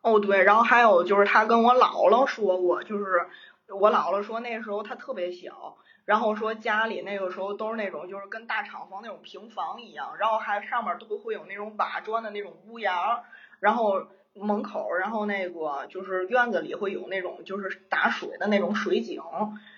[0.01, 3.27] 哦，对，然后还有就是他跟我姥姥说过，就是
[3.67, 13.23] 我姥姥说那时候他特别小，然后说家里那个时候都是那种就是跟大厂房那种平房一样，然后还上面都会有那种瓦砖的那种屋檐儿，
[13.59, 14.07] 然后。
[14.39, 19.21] 门口，然后那个就是院子里会有那种就是打水的那种水井，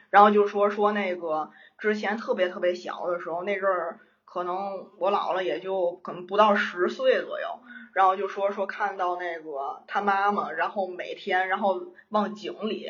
[0.10, 7.47] 然后就说说那个之前特别特别小的时候，那阵儿可能我姥姥也就可能不到十岁左右，
[7.93, 12.88] 然后就说说看到那个他妈妈，然后每天然后往井里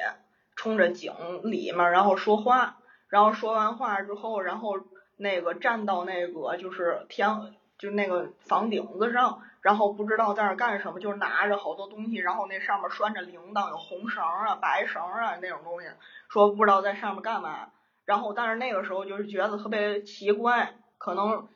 [0.56, 1.14] 冲着井
[1.44, 4.74] 里面然后说话，然后说完话之后，然后
[5.16, 15.88] 那个站到那个就是天就那个房顶子上，然后不知道在那干什么，就是拿着好多东西，然后那上面拴着铃铛，有红绳啊、白绳啊那种东西，
[16.30, 17.70] 说不知道在上面干嘛。
[18.06, 21.48] 然后但是那个时候就是觉得特别奇怪，可能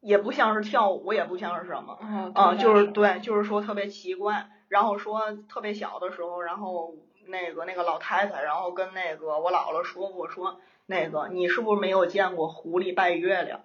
[0.00, 4.48] 也不像是跳舞，也不像是什么，嗯啊，就是对，就是说特别奇怪。
[4.68, 6.94] 然后说特别小的时候，然后
[7.26, 13.60] 那个那个老太太，然后跟那个我姥姥说过，说那个你是不是没有见过狐狸拜月亮？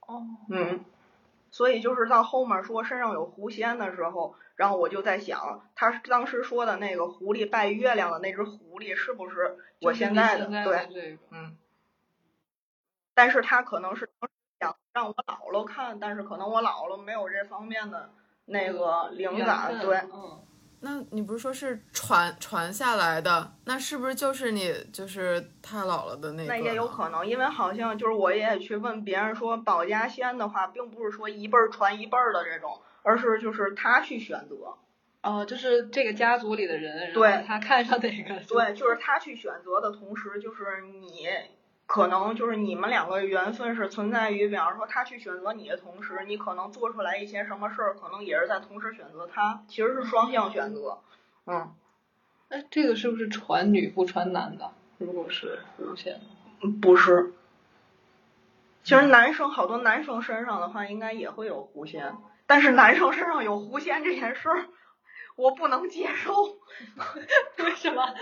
[0.00, 0.84] 哦，嗯，
[1.58, 10.46] 所以就是到后面说身上有狐仙的时候，然后我就在想，他当时说的那个狐狸拜月亮的那只狐狸，是不是我就是你在的？
[10.46, 11.56] 对，这个，嗯。
[13.12, 14.08] 但是他可能是
[14.60, 18.10] 想让我姥姥看，但是可能我姥姥没有这方面的
[18.44, 19.96] 那个灵缘感，分对。
[20.12, 20.40] 嗯，
[20.80, 23.52] 那你不是说是传传下来的？
[23.64, 26.48] 那是不是就是你就是太老了的那个？
[26.48, 34.76] 那也有可能，因为好像就是我也去问别人说，保家仙的话，并不是说一辈儿传一辈儿的这种，而是就是他去选择，
[35.22, 41.26] 哦，就是这个家族里的人，然后对他看上哪个，对，就是他去选择的同时，就是你
[41.88, 50.98] 可能就是你们两个缘分是存在于，比方说他去选择你的同时，你可能做出来一些什么事儿，可能也是在同时选择他，其实是双向选择，
[51.46, 51.72] 嗯，
[52.50, 54.70] 哎，这个是不是传女不传男的？
[54.98, 56.20] 如果是狐仙，
[56.82, 57.32] 不是。
[58.84, 62.14] 其实男生好多男生身上的话，应该也会有狐仙，
[62.46, 64.66] 但是男生身上有狐仙这件事儿，
[65.36, 66.34] 我不能接受，
[67.64, 68.14] 为什么？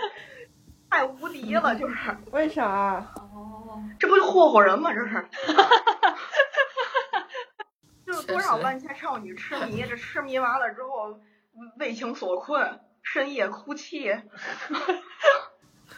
[0.89, 1.95] 太无敌了，就是
[2.31, 3.05] 为啥？
[3.33, 3.56] 哦，
[3.99, 4.93] 这不就霍霍人吗？
[4.93, 5.27] 这是，
[8.05, 11.19] 就是多少万千少女痴迷，这痴迷完了之后
[11.79, 14.15] 为情所困，深夜哭泣。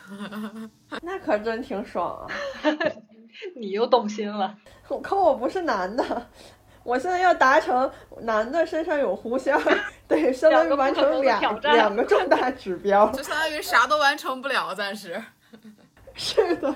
[1.02, 2.28] 那可真挺爽啊！
[3.56, 4.58] 你又动心了。
[5.04, 6.28] 可我不是男的，
[6.84, 9.62] 我现在要达成男的身上有狐仙儿，
[10.08, 13.08] 得相当于完成两两个重大指标。
[13.12, 15.24] 就相当于啥都完成不了，暂时。
[16.16, 16.74] 是的，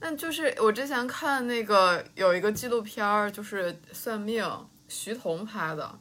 [0.00, 4.44] 那就是我之前看那个有一个纪录片儿，就是算命，
[4.86, 5.98] 徐彤拍的，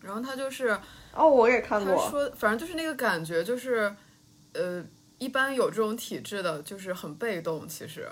[0.00, 0.68] 然后他就是
[1.12, 1.94] 哦，我也看过。
[1.94, 3.94] 他说，反正就是那个感觉，就是
[4.54, 4.82] 呃，
[5.18, 8.08] 一般有这种体质的，就是很被动，其实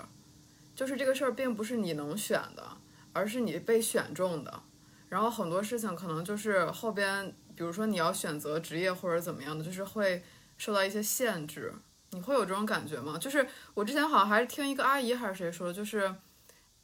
[0.75, 2.63] 就是这个事儿并不是你能选的，
[3.11, 4.61] 而是你被选中的。
[5.09, 10.21] 然后很多事情可能就是后边，比如说你要选择职业或者怎么样的，就是会
[10.57, 11.73] 受到一些限制。
[12.11, 13.17] 你会有这种感觉吗？
[13.17, 16.13] 就是我之前好像还是听一个阿姨还是谁说，就是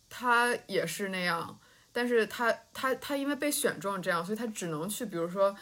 [0.09, 1.59] 她也是那样，
[1.91, 5.55] 但是她她她因为被选中这样，所以她只能去，比如说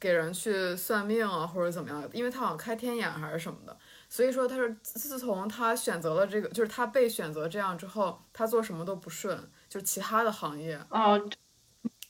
[0.00, 3.76] 给人去算命啊，或者怎么样，因为她好像开天眼还是什么的。
[4.08, 9.36] 所以说，她是自从她选择了这个，就是她被选择这样之后，她做什么都不顺，
[9.68, 11.20] 就是其他的行业，哦，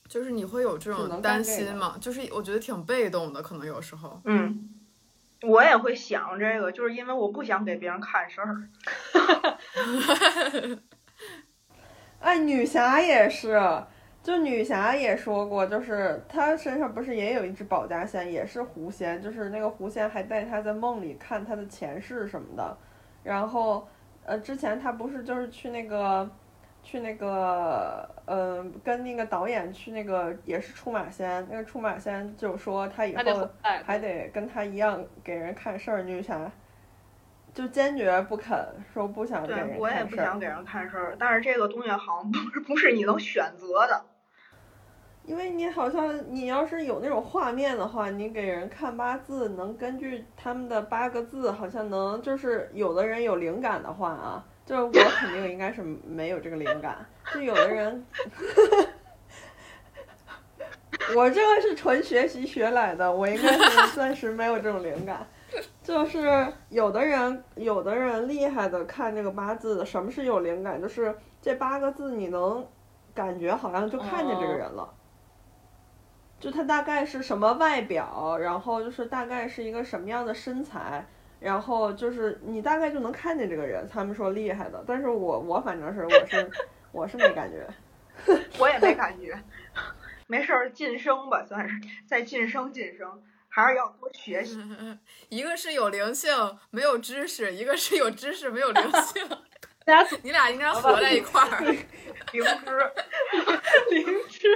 [0.08, 1.96] 就是你会有这种担心吗？
[2.00, 4.20] 就是我觉得挺被动的，可能有时候。
[4.24, 4.68] 嗯，
[5.46, 8.68] 我也会想这个，就是因为我不想给别人看事儿。
[12.20, 13.60] 哎，女侠也是，
[14.22, 22.76] 就女侠也说过，就是她身上不是也有一只保家仙，也是狐仙，就是那个狐仙还带她在梦里看她的前世什么的。
[23.22, 23.86] 然后，
[24.24, 26.30] 呃，之前她不是就是去那个，
[26.84, 33.50] 去那个，嗯、跟那个导演去那个也是出马仙，那个出马仙就说他以后。
[33.84, 36.50] 还得跟他一样给人看事儿，女侠
[37.52, 38.56] 就坚决不肯
[38.92, 40.16] 说不想给人对，我也看事儿。
[40.16, 44.04] 不想给人看事儿，但是这个东西好像不是不是你能选择的。
[45.24, 58.06] 因为你好像你要是有那种画面的话，你给人看八字，能根据他们的八个字，好像能就是有的人有灵感的话啊，就是我肯定应该是没有这个灵感，就有的人，
[61.14, 65.26] 我这个是纯学习学来的，我应该是 暂时没有这种灵感。
[65.82, 70.80] 就是有的人，有的人厉害的看这个八字的，什么是有灵感？
[70.80, 72.66] 就是这八个字你能
[73.14, 74.92] 感觉好像就看见这个人了。
[76.40, 81.06] 就他大概是什么外表，然后就是大概是一个什么样的身材，
[81.44, 83.86] 然后就是你大概就能看见这个人。
[83.92, 86.50] 他们说厉害的，但是我我反正是我是
[86.90, 87.68] 我是没感觉。
[88.58, 89.36] 我也没感觉，
[90.28, 91.74] 没事儿，晋升吧，算是
[92.06, 94.58] 再晋升晋升，还是要多学习。
[95.28, 96.32] 一个是有灵性
[96.70, 99.28] 没有知识，一个是有知识没有灵性。
[99.84, 102.92] 大家你俩应该合在一块儿，灵芝，
[103.90, 104.48] 灵芝，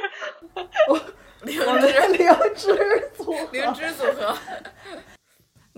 [1.43, 4.39] 灵我们芝灵芝组合灵芝组合。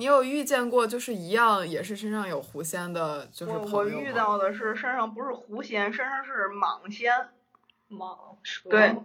[0.01, 7.13] 你有遇见过就是一样也是身上有狐仙的，就是我朋友吗我遇到的是身上不是狐仙，身上是蟒仙。
[7.91, 8.97] 蟒蛇，对，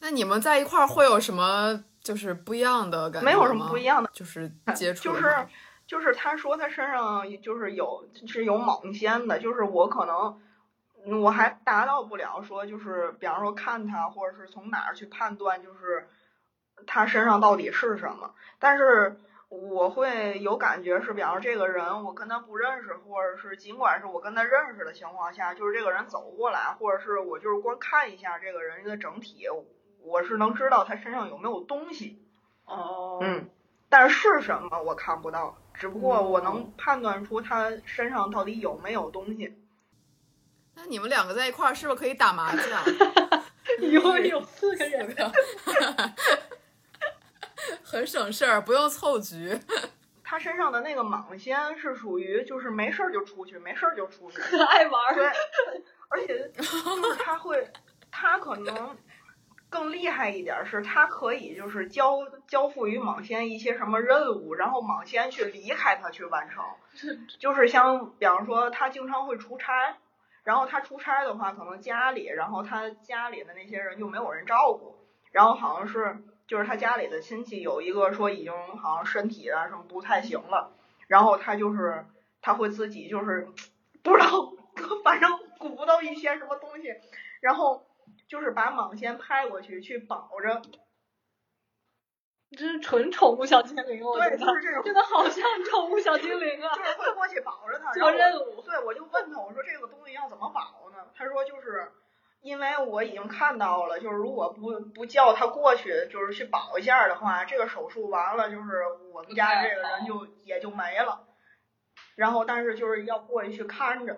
[0.00, 3.24] 那你们在一块儿会有什么就是不一样的感觉吗？
[3.26, 5.46] 没有什么不一样的，就是接触就是
[5.86, 10.40] 就是他说他身上就是有是有蟒仙的，就是我可能
[11.04, 16.08] 嗯我还达到不了说就是比方说看他或者是从哪儿去判断就是
[16.86, 19.20] 他身上到底是什么，但是
[19.56, 29.46] 我会有感觉是，比方说这个人我跟他不认识，或者是尽管是我跟他认识的情况下，就是这个人走过来，或者是我就是光看一下这个人的整体，
[30.02, 32.22] 我是能知道他身上有没有东西。
[32.64, 33.48] 哦，嗯，
[33.88, 39.56] 但是是什么我看不到，只不过我哦能判断出他身上到底有没有东西。
[40.74, 42.84] 那你们两个在一块儿是不是可以打麻将？
[43.80, 45.14] 以后有四个人，
[47.88, 49.56] 很省事儿，不用凑局。
[50.24, 54.40] 他身上的那个蟒仙是属于就是没事儿就出去，没事儿就出去。
[54.58, 55.24] 爱玩儿，对，
[56.08, 56.76] 而且就是
[57.22, 57.70] 他会，
[58.10, 58.96] 他可能
[59.70, 62.18] 更厉害一点儿是，他可以就是交
[62.48, 66.64] 交付于蟒仙一些什么任务，然后蟒仙去离开他去完成。
[67.38, 69.96] 就是像比方说他经常会出差，
[70.42, 74.96] 然后他出差的话，可能家里，然后他家里的那些人就没有人照顾，
[75.30, 76.16] 然后好像是
[76.46, 80.72] 就是他家里的亲戚有一个说已经好像身体啊什么不太行了，
[81.08, 82.06] 然后他就是
[82.40, 83.48] 他会自己就是
[84.02, 84.52] 不知道，
[85.02, 86.94] 反正鼓捣一些什么东西，
[87.40, 87.86] 然后
[88.28, 90.62] 就是把蟒仙拍过去去保着，
[92.52, 101.08] 这是纯宠物小精灵，我觉对，得就是这种，真的好像宠物小精灵啊就，是会过去保着他，做 然后任务，对，我就问他，我说这个东西要怎么保呢？
[101.16, 101.90] 他说就是
[102.46, 111.26] 因为我已经看到了，就是如果不不叫他过去，就是去保一下的话，这个手术完了，就是我们家这个人就也就没了。
[112.14, 114.16] 然后，但是就是要过去去看着，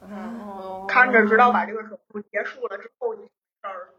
[0.00, 3.28] 哦看着直到把这个手术结束了之后就没
[3.60, 3.94] 事儿了。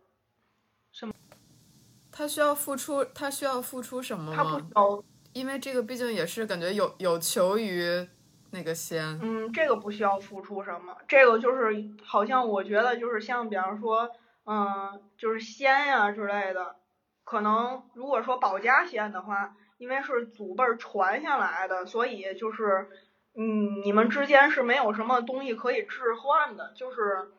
[2.12, 4.66] 他需要付出，他需要付出什么他不吗需？
[4.76, 5.04] 要，
[5.34, 8.10] 因为这个毕竟也是感觉有有求于
[8.52, 9.20] 那个仙。
[9.22, 11.74] 嗯，这个不需要付出什么，这个就是
[12.04, 14.10] 好像我觉得就是像比方说，
[14.46, 16.76] 嗯，就是仙呀、之类的，
[17.24, 22.90] 可能如果说保家仙的话，因为是祖辈儿传下来的，所以就是，
[23.36, 27.30] 嗯，你们之间是没有什么东西可以置换的，就是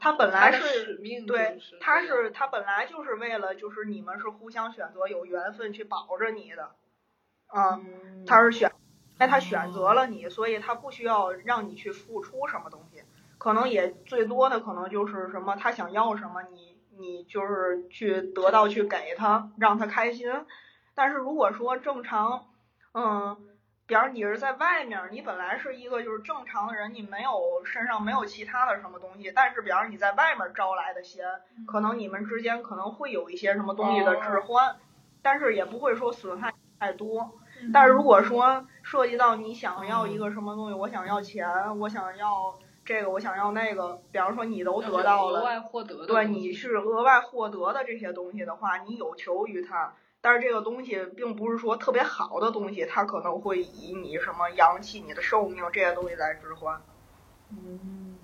[0.00, 6.70] 他本来是使命对就是，他是他本来就是为了就是你们是互相选择有缘分去保着你的，
[7.54, 8.72] 嗯，嗯他是选，
[9.18, 13.02] 哎，他选择了你，所以他不需要让你去付出什么东西，
[13.38, 20.30] 可能也最多的可能就是什么他想要什么，你你就是去得到去给他，让他开心。
[20.94, 22.46] 但是如果说正常，
[22.92, 23.36] 嗯，
[23.86, 31.24] 比方你是在外面，你本来是一个就是正常的人，你没有身上没有其他的什么东西，但是比方你在外面招来的仙，
[31.66, 34.76] 可能你们之间可能会有一些什么东西的置换，
[35.22, 37.32] 但是也不会说损害太多。
[37.72, 42.54] 但是如果说涉及到你想要一个什么东西，我想要钱，我想要
[42.84, 56.78] 这个，我想要那个，比方说你都得到了，额外获得的对，你是额外获得的这些东西的话，你有求于他，但是这个东西并不是说特别好的东西，它可能会以你什么阳气、你的寿命这些东西来置换。
[57.50, 58.18] 嗯，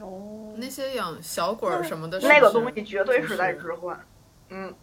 [0.00, 3.98] 哦，那些养小鬼儿什么的，那个东西绝对是在置换，
[4.50, 4.74] 嗯。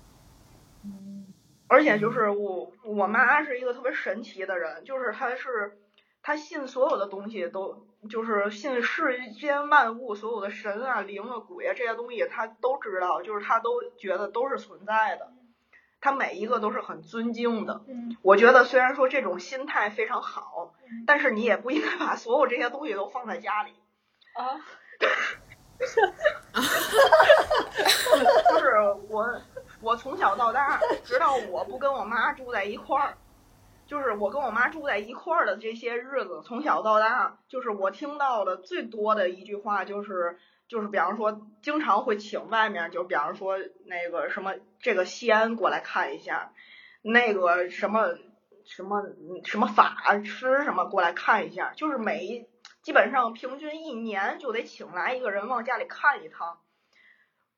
[1.68, 5.78] 而且就是我我妈是一个特别神奇的人，就是她是
[6.22, 15.32] 她信所有的东西都就是信世间万物所有的神啊灵啊鬼啊这些东西她都知道，就是她都觉得都是存在的，
[16.02, 17.84] 她每一个都是很尊敬的。
[17.88, 20.74] 嗯我觉得虽然说这种心态非常好，
[21.08, 23.72] 但是你也不应该把所有这些东西都放在家里。
[24.34, 24.60] 啊，
[28.50, 28.66] 就是
[29.10, 29.42] 我，
[29.86, 33.18] 我从小到大，直到我不跟我妈住在一块儿，
[33.86, 46.52] 就是我跟我妈住在一块儿的这些日子，从小到大，就是我听到的最多的一句话就是，就是比方说，经常会请外面，就比方说那个什么这个西安过来看一下，
[47.04, 48.16] 那个什么
[48.66, 49.04] 什么
[49.44, 52.48] 什么法师什么过来看一下，就是每一
[52.82, 56.58] 基本上平均一年就得请来一个人往家里看一趟。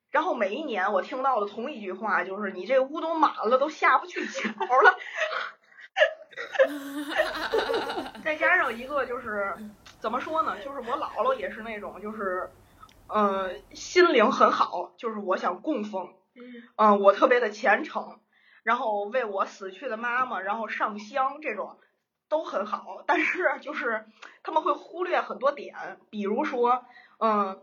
[0.09, 4.97] 然后每一年我听到的同一句话就是：“你这屋都满了，都下不去脚了。
[8.23, 9.55] ”再加上一个就是，
[9.99, 10.57] 怎么说呢？
[10.63, 12.49] 就是我姥姥也是那种，就是，
[13.07, 16.13] 呃，心灵很好，就是我想供奉，
[16.75, 18.19] 嗯、我特别的虔诚，
[18.63, 21.79] 然后为我死去的妈妈，然后上香这种
[22.29, 24.05] 都很好，但是就是
[24.43, 26.85] 他们会忽略很多点，比如说，
[27.19, 27.61] 嗯、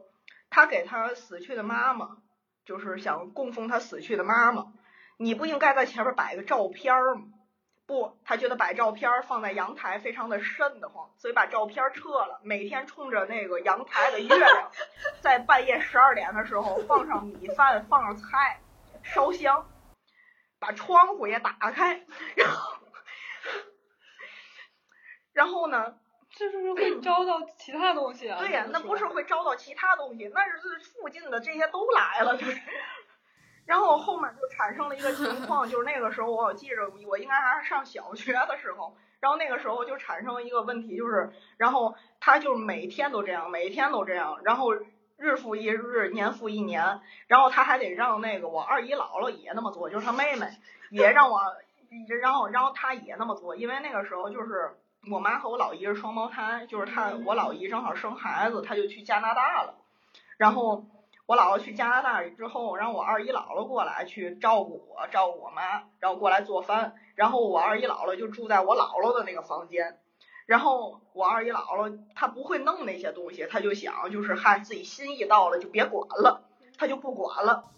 [0.50, 2.16] 他给他死去的妈妈，
[2.64, 4.72] 就是想供奉他死去的妈妈，
[5.16, 7.28] 你不应该在前面摆个照片吗？
[7.86, 12.40] 不，他觉得摆照片放在阳台非常的瘆得慌，所以把照片撤了。
[12.42, 14.70] 每天冲着那个阳台的月亮，
[15.20, 18.62] 在半夜十二点的时候放上米饭，放上菜，
[19.02, 19.68] 烧香，
[20.58, 22.78] 把窗户也打开，然后，
[25.34, 25.98] 然后呢，
[26.36, 28.38] 这是不是会招到其他东西啊？
[28.40, 30.58] 对呀、那不是会招到其他东西，那是
[31.00, 32.60] 附近的这些都来了，就是。
[33.66, 44.74] 然后后面就产生了一个情况，就是那个时候我记着，我应该还是上小学的时候，然后那个时候就产生了一个问题，就是，然后他就每天都这样，每天都这样，然后
[45.16, 50.46] 日复一日，年复一年，然后他还得让那个我二姨姥姥也那么做，就是他妹妹
[50.90, 51.40] 也让我，
[52.20, 54.76] 然后然后他也那么做，因为那个时候就是
[55.10, 59.74] 我妈和我老姨是双胞胎，就是她我老姨正好生孩子，她就去加拿大了，
[60.36, 60.86] 然后
[61.26, 69.98] 我姥姥去加拿大之后，让我二姨姥姥过来去照顾我，照顾我妈，然后过来做饭，然后我二姨姥姥就住在我姥姥的那个房间。
[70.46, 76.44] 然后我二姨姥姥她不会弄那些东西，她就想就是嗨自己心意到了就别管了，
[76.76, 77.70] 她就不管了。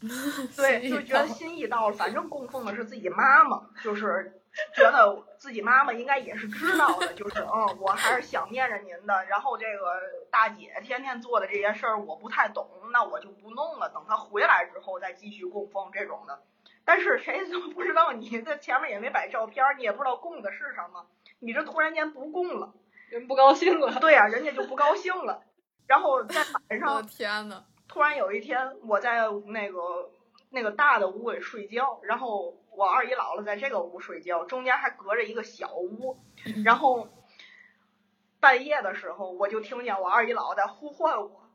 [0.56, 4.39] 对，就觉得心意到了，反正供奉的是自己妈妈，就是
[4.74, 9.24] 觉得自己妈妈应该也是知道的，就是嗯，我还是想念着您的。
[9.26, 9.94] 然后这个
[10.30, 16.42] 大姐天天做的这些事儿我不太懂，那我就不弄了，等她回来之后再继续供奉这种的。
[16.84, 21.06] 但是谁都不知道你在前面也没摆照片儿，你也不知道供的是什么，
[21.38, 22.74] 你这突然间不供了，
[23.08, 23.94] 人不高兴了。
[24.00, 25.44] 对呀、人家就不高兴了。
[25.86, 30.10] 然后在晚我上的天呐，突然有一天，我在那个
[30.50, 36.18] 那个大的屋里睡觉，然后我二姨姥姥在这个屋睡觉，中间还隔着一个小屋，
[36.64, 37.08] 然后
[38.40, 41.48] 半夜的时候，我就听见我二姨姥姥在呼唤我。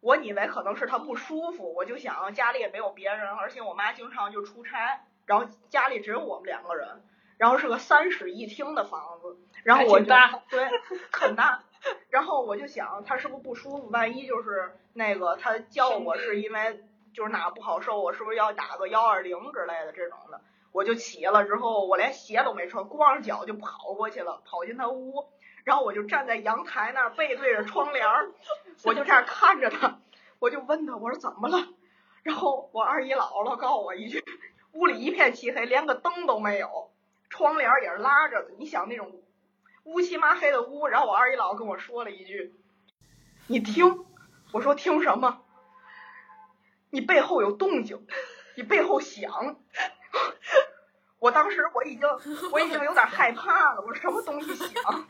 [0.00, 7.02] 我以为可能是她不舒服，我就想家里也没有别人，而且我妈经常就出差，然后家里只有我们两个人，
[7.36, 10.06] 然后是个三室一厅的房子，然后我就
[10.50, 10.68] 对
[11.10, 11.64] 很大，
[12.10, 16.84] 然后我就想她是不是不舒服，万一就是那个她叫我是因为
[17.18, 20.40] 就是哪不好受，我是不是要打个幺二零之类的这种的，
[20.70, 25.26] 我就起了之后，我连鞋都没穿，光着脚就跑过去了，跑进他屋，
[25.64, 28.30] 然后我就站在阳台那儿背对着窗帘儿，
[28.84, 29.98] 我就这样看着他，
[30.38, 31.66] 我就问他我说怎么了，
[32.22, 34.24] 然后我二姨姥姥告诉我一句，
[34.74, 36.92] 屋里一片漆黑，连个灯都没有，
[37.30, 39.20] 窗帘也是拉着的，你想那种
[39.82, 42.54] 乌漆麻黑的屋，然后我二姨姥跟我说了一句，
[43.48, 44.06] 你听，
[44.52, 45.42] 我说听什么？
[46.90, 48.06] 你背后有动静，
[48.56, 49.30] 你背后响。
[51.18, 52.06] 我当时我已经
[52.52, 55.08] 我已经有点害怕了，我说什么东西响？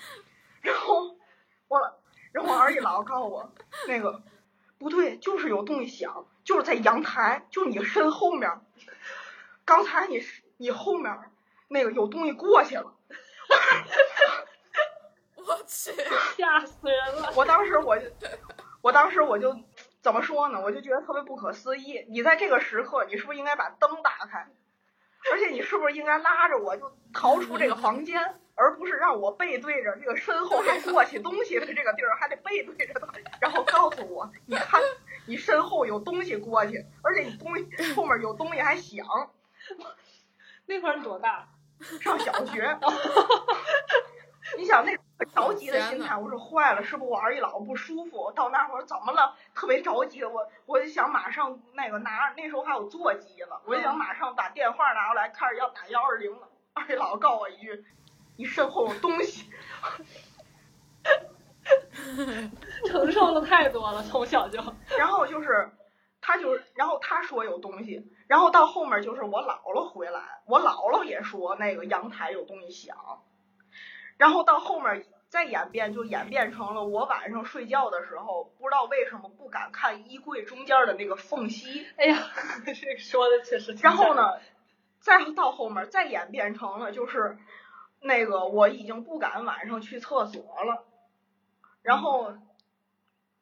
[0.62, 1.16] 然后
[1.68, 1.80] 我
[2.32, 3.52] 然后我二姨姥告诉我
[3.86, 4.22] 那个
[4.78, 8.50] 不对，就是有东西响，就是在阳台，就你身后面。
[9.64, 10.18] 刚才你
[10.56, 11.14] 你后面
[11.68, 12.94] 那个有东西过去了。
[15.36, 15.92] 我去，
[16.36, 17.32] 吓死人了！
[17.36, 18.06] 我当时我就，
[18.80, 19.54] 我当时我就
[20.00, 20.60] 怎么说呢？
[20.62, 22.06] 我就觉得特别不可思议。
[22.08, 24.48] 你在这个时刻，你是不是应该把灯打开？
[25.32, 33.08] 而且你是不是应该拉着我就逃出这个房间， 而不是让我背对着这个身后有 过去东西的这个地儿，还得背对着它，
[33.40, 34.80] 然后告诉我，你看
[35.26, 39.04] 你身后有东西过去，而且你东西 后面有东西还响。
[40.66, 41.48] 那会儿你多大？
[42.00, 42.78] 上小学，
[44.56, 44.96] 你想那
[45.26, 48.30] 着急的心态，我说坏了，是不是我二姨姥不舒服？
[48.32, 49.34] 到那会儿怎么了？
[49.54, 56.48] 特别着急，我我就想马上那个拿，那时候还有座机了，我就想马上把电话拿过来，开始要打幺二零了。
[56.74, 57.84] 二姨姥告我一句
[58.38, 59.50] ：“你身后有东西。
[62.86, 64.62] 承受了太多了，从小就。”
[64.96, 65.70] 然后就是
[66.20, 72.96] 他就是，然后他说有东西，然后到后面就是我姥姥回来，我姥姥也说那个阳台有东西响，
[74.18, 82.18] 然后到后面再演变就演变成了我晚上睡觉的时候，不知道为什么不敢看衣柜中间的那个缝隙，哎呀，
[82.66, 84.38] 这个说的确实挺然后呢，
[85.00, 87.38] 再到后面再演变成了就是
[88.00, 90.84] 那个我已经不敢晚上去厕所了，
[91.82, 92.32] 然后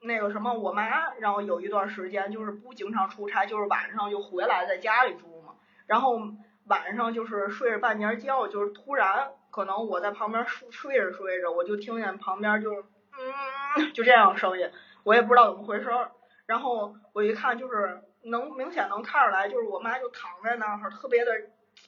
[0.01, 5.55] 那个什么我妈，然后有一段时间就是不经常出差，就是晚上就回来在家里住嘛，
[5.87, 6.19] 然后
[6.65, 14.71] 晚上就是睡着半截觉，就是突然可能我在旁边睡睡着睡着，我就听见旁边就嗯就这样声音，
[15.03, 16.11] 我也不知道怎么回事儿。
[16.45, 21.33] 然后我一看，就是能明显能看出来，就是我妈就躺在那儿，特别的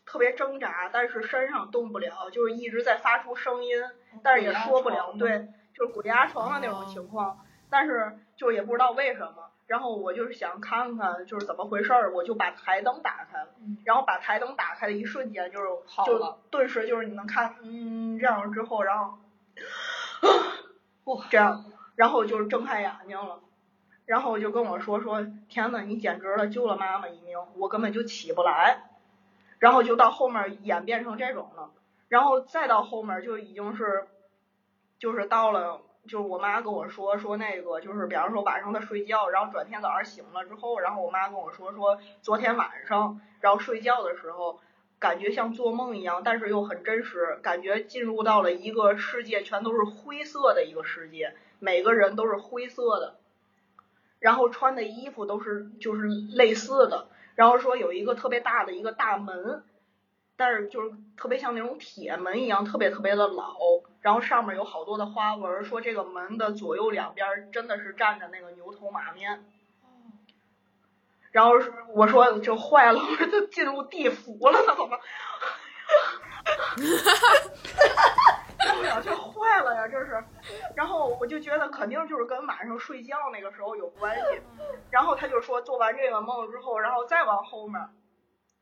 [0.06, 3.76] 特别挣扎，但是身上动不了，就是一直在发出声音，
[4.22, 7.38] 但是也说不了，对，就是鬼压床的那种情况，
[7.70, 9.50] 但是就也不知道为什么。
[9.66, 13.48] 然后我就是想看看就是怎么回事儿，我就把台灯打开了，
[13.84, 19.18] 然后把台灯打开的一瞬间，就是好就顿时就是你能看，嗯，这样之后，然后，
[21.04, 21.66] 哇，这样，
[21.96, 23.40] 然后就是睁开眼睛了，
[24.06, 28.88] 然后就跟我说说，天呐，你简直了，救了妈妈一命，我根本就起不来，
[29.58, 31.72] 然后就到后面演变成这种了，
[32.08, 34.08] 然后再到后面就已经是，
[34.98, 35.82] 就是到了。
[36.08, 44.58] 就是我妈跟我说说那个，就是比方说晚上她睡觉，然后转天早上醒了之后，然后我妈跟我说说昨天晚上，然后睡觉的时候
[44.98, 53.16] 感觉像做梦一样，但是又很真实，感觉进入到了一个世界，全都是灰色的一个世界，每个人都是灰色的，
[54.18, 59.62] 然后穿的衣服都是就是类似的，然后说有一个特别大的一个大门。
[60.40, 63.56] 但是就是特别像那种铁门一样，特别特别的老，
[64.00, 65.64] 然后上面有好多的花纹。
[65.64, 69.44] 说这个门的左右两边真的是站着那个牛头马面。
[71.30, 71.52] 然后
[71.94, 74.96] 我说就坏了，我说就进入地府了，怎么？
[74.96, 75.02] 哈
[78.64, 80.24] 哈哈这坏了呀，这是。
[80.74, 84.42] 然后我就觉得肯定就是跟晚上睡觉那个时候有关系。
[84.90, 87.88] 然后他就说做完这个梦之后，然后再往后面，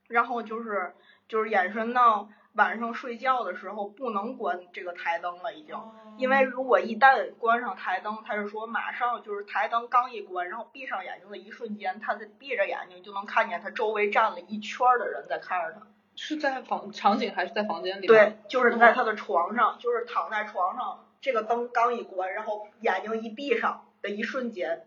[0.09, 0.95] 然后就是。
[1.29, 5.77] 就是延伸到晚上睡觉的时候不能关这个台灯了，已经，
[6.17, 15.87] 因为如果一旦关上台灯，他是说马上就是台灯刚一关，然后闭上眼睛的一瞬间，他在闭着眼睛就能看见他周围站了一圈的人在看着他。
[16.17, 18.07] 是在房场景还是在房间里？
[18.07, 24.87] 对，就是在他的床上，就是躺在床上，这个灯刚一关，然后眼睛一闭上的一瞬间，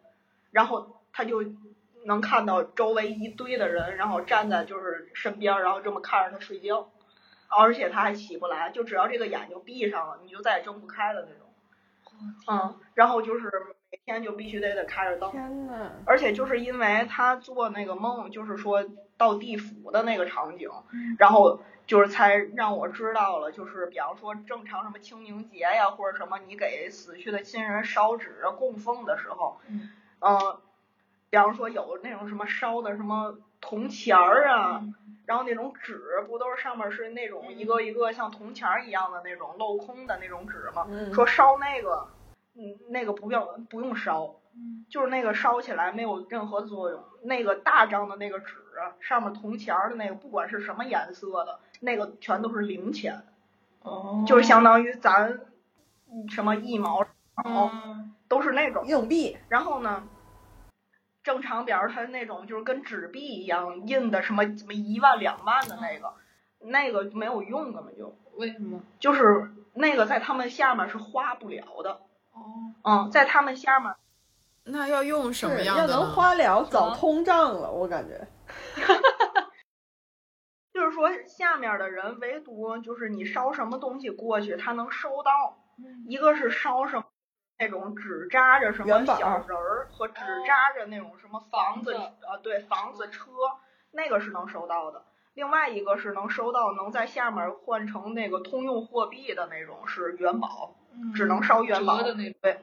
[0.52, 1.44] 然后他就。
[2.06, 6.90] 能看到周围一堆的人，然后站在就是身边，然后这么看着他睡觉，
[7.50, 11.48] 而且他还起不来，就只要这个眼睛闭上了，你就再也睁不开的那种。
[12.48, 13.50] 嗯，然后就是
[13.92, 15.32] 每天就必须得得开着灯。
[16.06, 18.86] 而且就是因为他做那个梦，就是说
[19.18, 20.70] 到地府的那个场景，
[21.18, 29.60] 然后就是才让我知道了，就是比方说正常什么清明节呀，或者什么你给死去的亲人烧纸供奉的时候，
[30.22, 30.58] 嗯。
[31.32, 34.84] 比方说有那种什么烧的什么铜钱儿啊，
[35.30, 40.88] 然后那种纸不都是上面是那种一个一个像铜钱儿一样的那种镂空的那种纸吗？
[41.14, 42.08] 说烧那个，
[42.56, 44.38] 嗯，那个不用不用烧，
[44.90, 47.04] 就是那个烧起来没有任何作用。
[47.22, 48.56] 那个大张的那个纸
[49.02, 53.22] 上面铜钱儿的那个，不管是什么颜色的，那个全都是零钱，
[53.84, 55.42] 哦，就是相当于咱
[56.28, 57.06] 什么一毛，
[58.28, 59.38] 都是那种硬币。
[59.48, 60.02] 然后呢？
[61.30, 66.12] 正常表它那种就是跟纸币一样印的什么什么一万两万的那个，
[66.58, 68.18] 那个没有用根本就。
[68.34, 68.82] 为什么？
[69.00, 71.92] 就是那个在他们下面是花不了的。
[72.32, 72.74] 哦。
[72.84, 73.94] 嗯，在他们下面。
[74.64, 75.82] 那要用什么样的？
[75.84, 78.28] 要能花了，早通胀了，我感觉。
[78.82, 79.52] 哈哈哈。
[80.74, 85.60] 就是说，下面的人唯独就是你烧什么东西过去，他能收到。
[86.08, 87.06] 一个是烧什么。
[87.60, 93.32] 那种纸扎着什么小人儿和纸扎着那种什么房子啊，对，房子车
[93.92, 95.04] 那个是能收到的。
[95.34, 100.76] 另外一个是能收到能在下面换成那个通用货币的那种是元宝，
[101.14, 102.02] 只能烧元宝。
[102.02, 102.60] 对，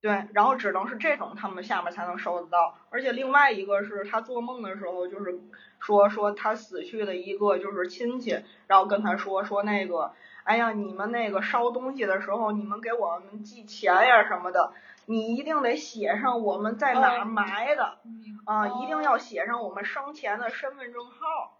[0.00, 2.78] 对，然后只能是这种他们下面才能收得到。
[2.90, 5.40] 而且另外一个是他做梦的时候就是
[5.80, 10.12] 说说他死去的一个就是亲戚，然后跟他说说那个。
[10.48, 14.72] 哎呀，你们那个烧东西的时候，你们给我们寄钱呀什么的，
[15.04, 17.98] 你一定得写上我们在哪儿埋的，
[18.46, 21.58] 啊，一定要写上我们生前的身份证号，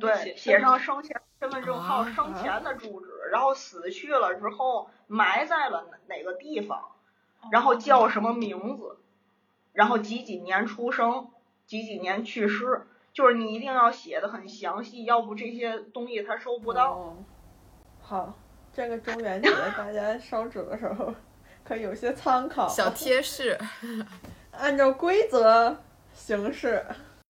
[0.00, 6.92] 对，写上生前身份证号、生前的住址，然后死去了之后埋在了哪个地方，
[7.52, 8.96] 然后叫什么名字，
[9.74, 11.28] 然后几几年出生，
[11.66, 17.14] 几几年去世，就是你一定要写的很详细，要不这些东西他收不到。
[18.06, 18.34] 好，
[18.70, 21.14] 这个中元节大家烧纸的时候
[21.66, 22.68] 可以有些参考。
[22.68, 23.58] 小贴士，
[24.50, 25.74] 按照规则
[26.12, 26.84] 行事。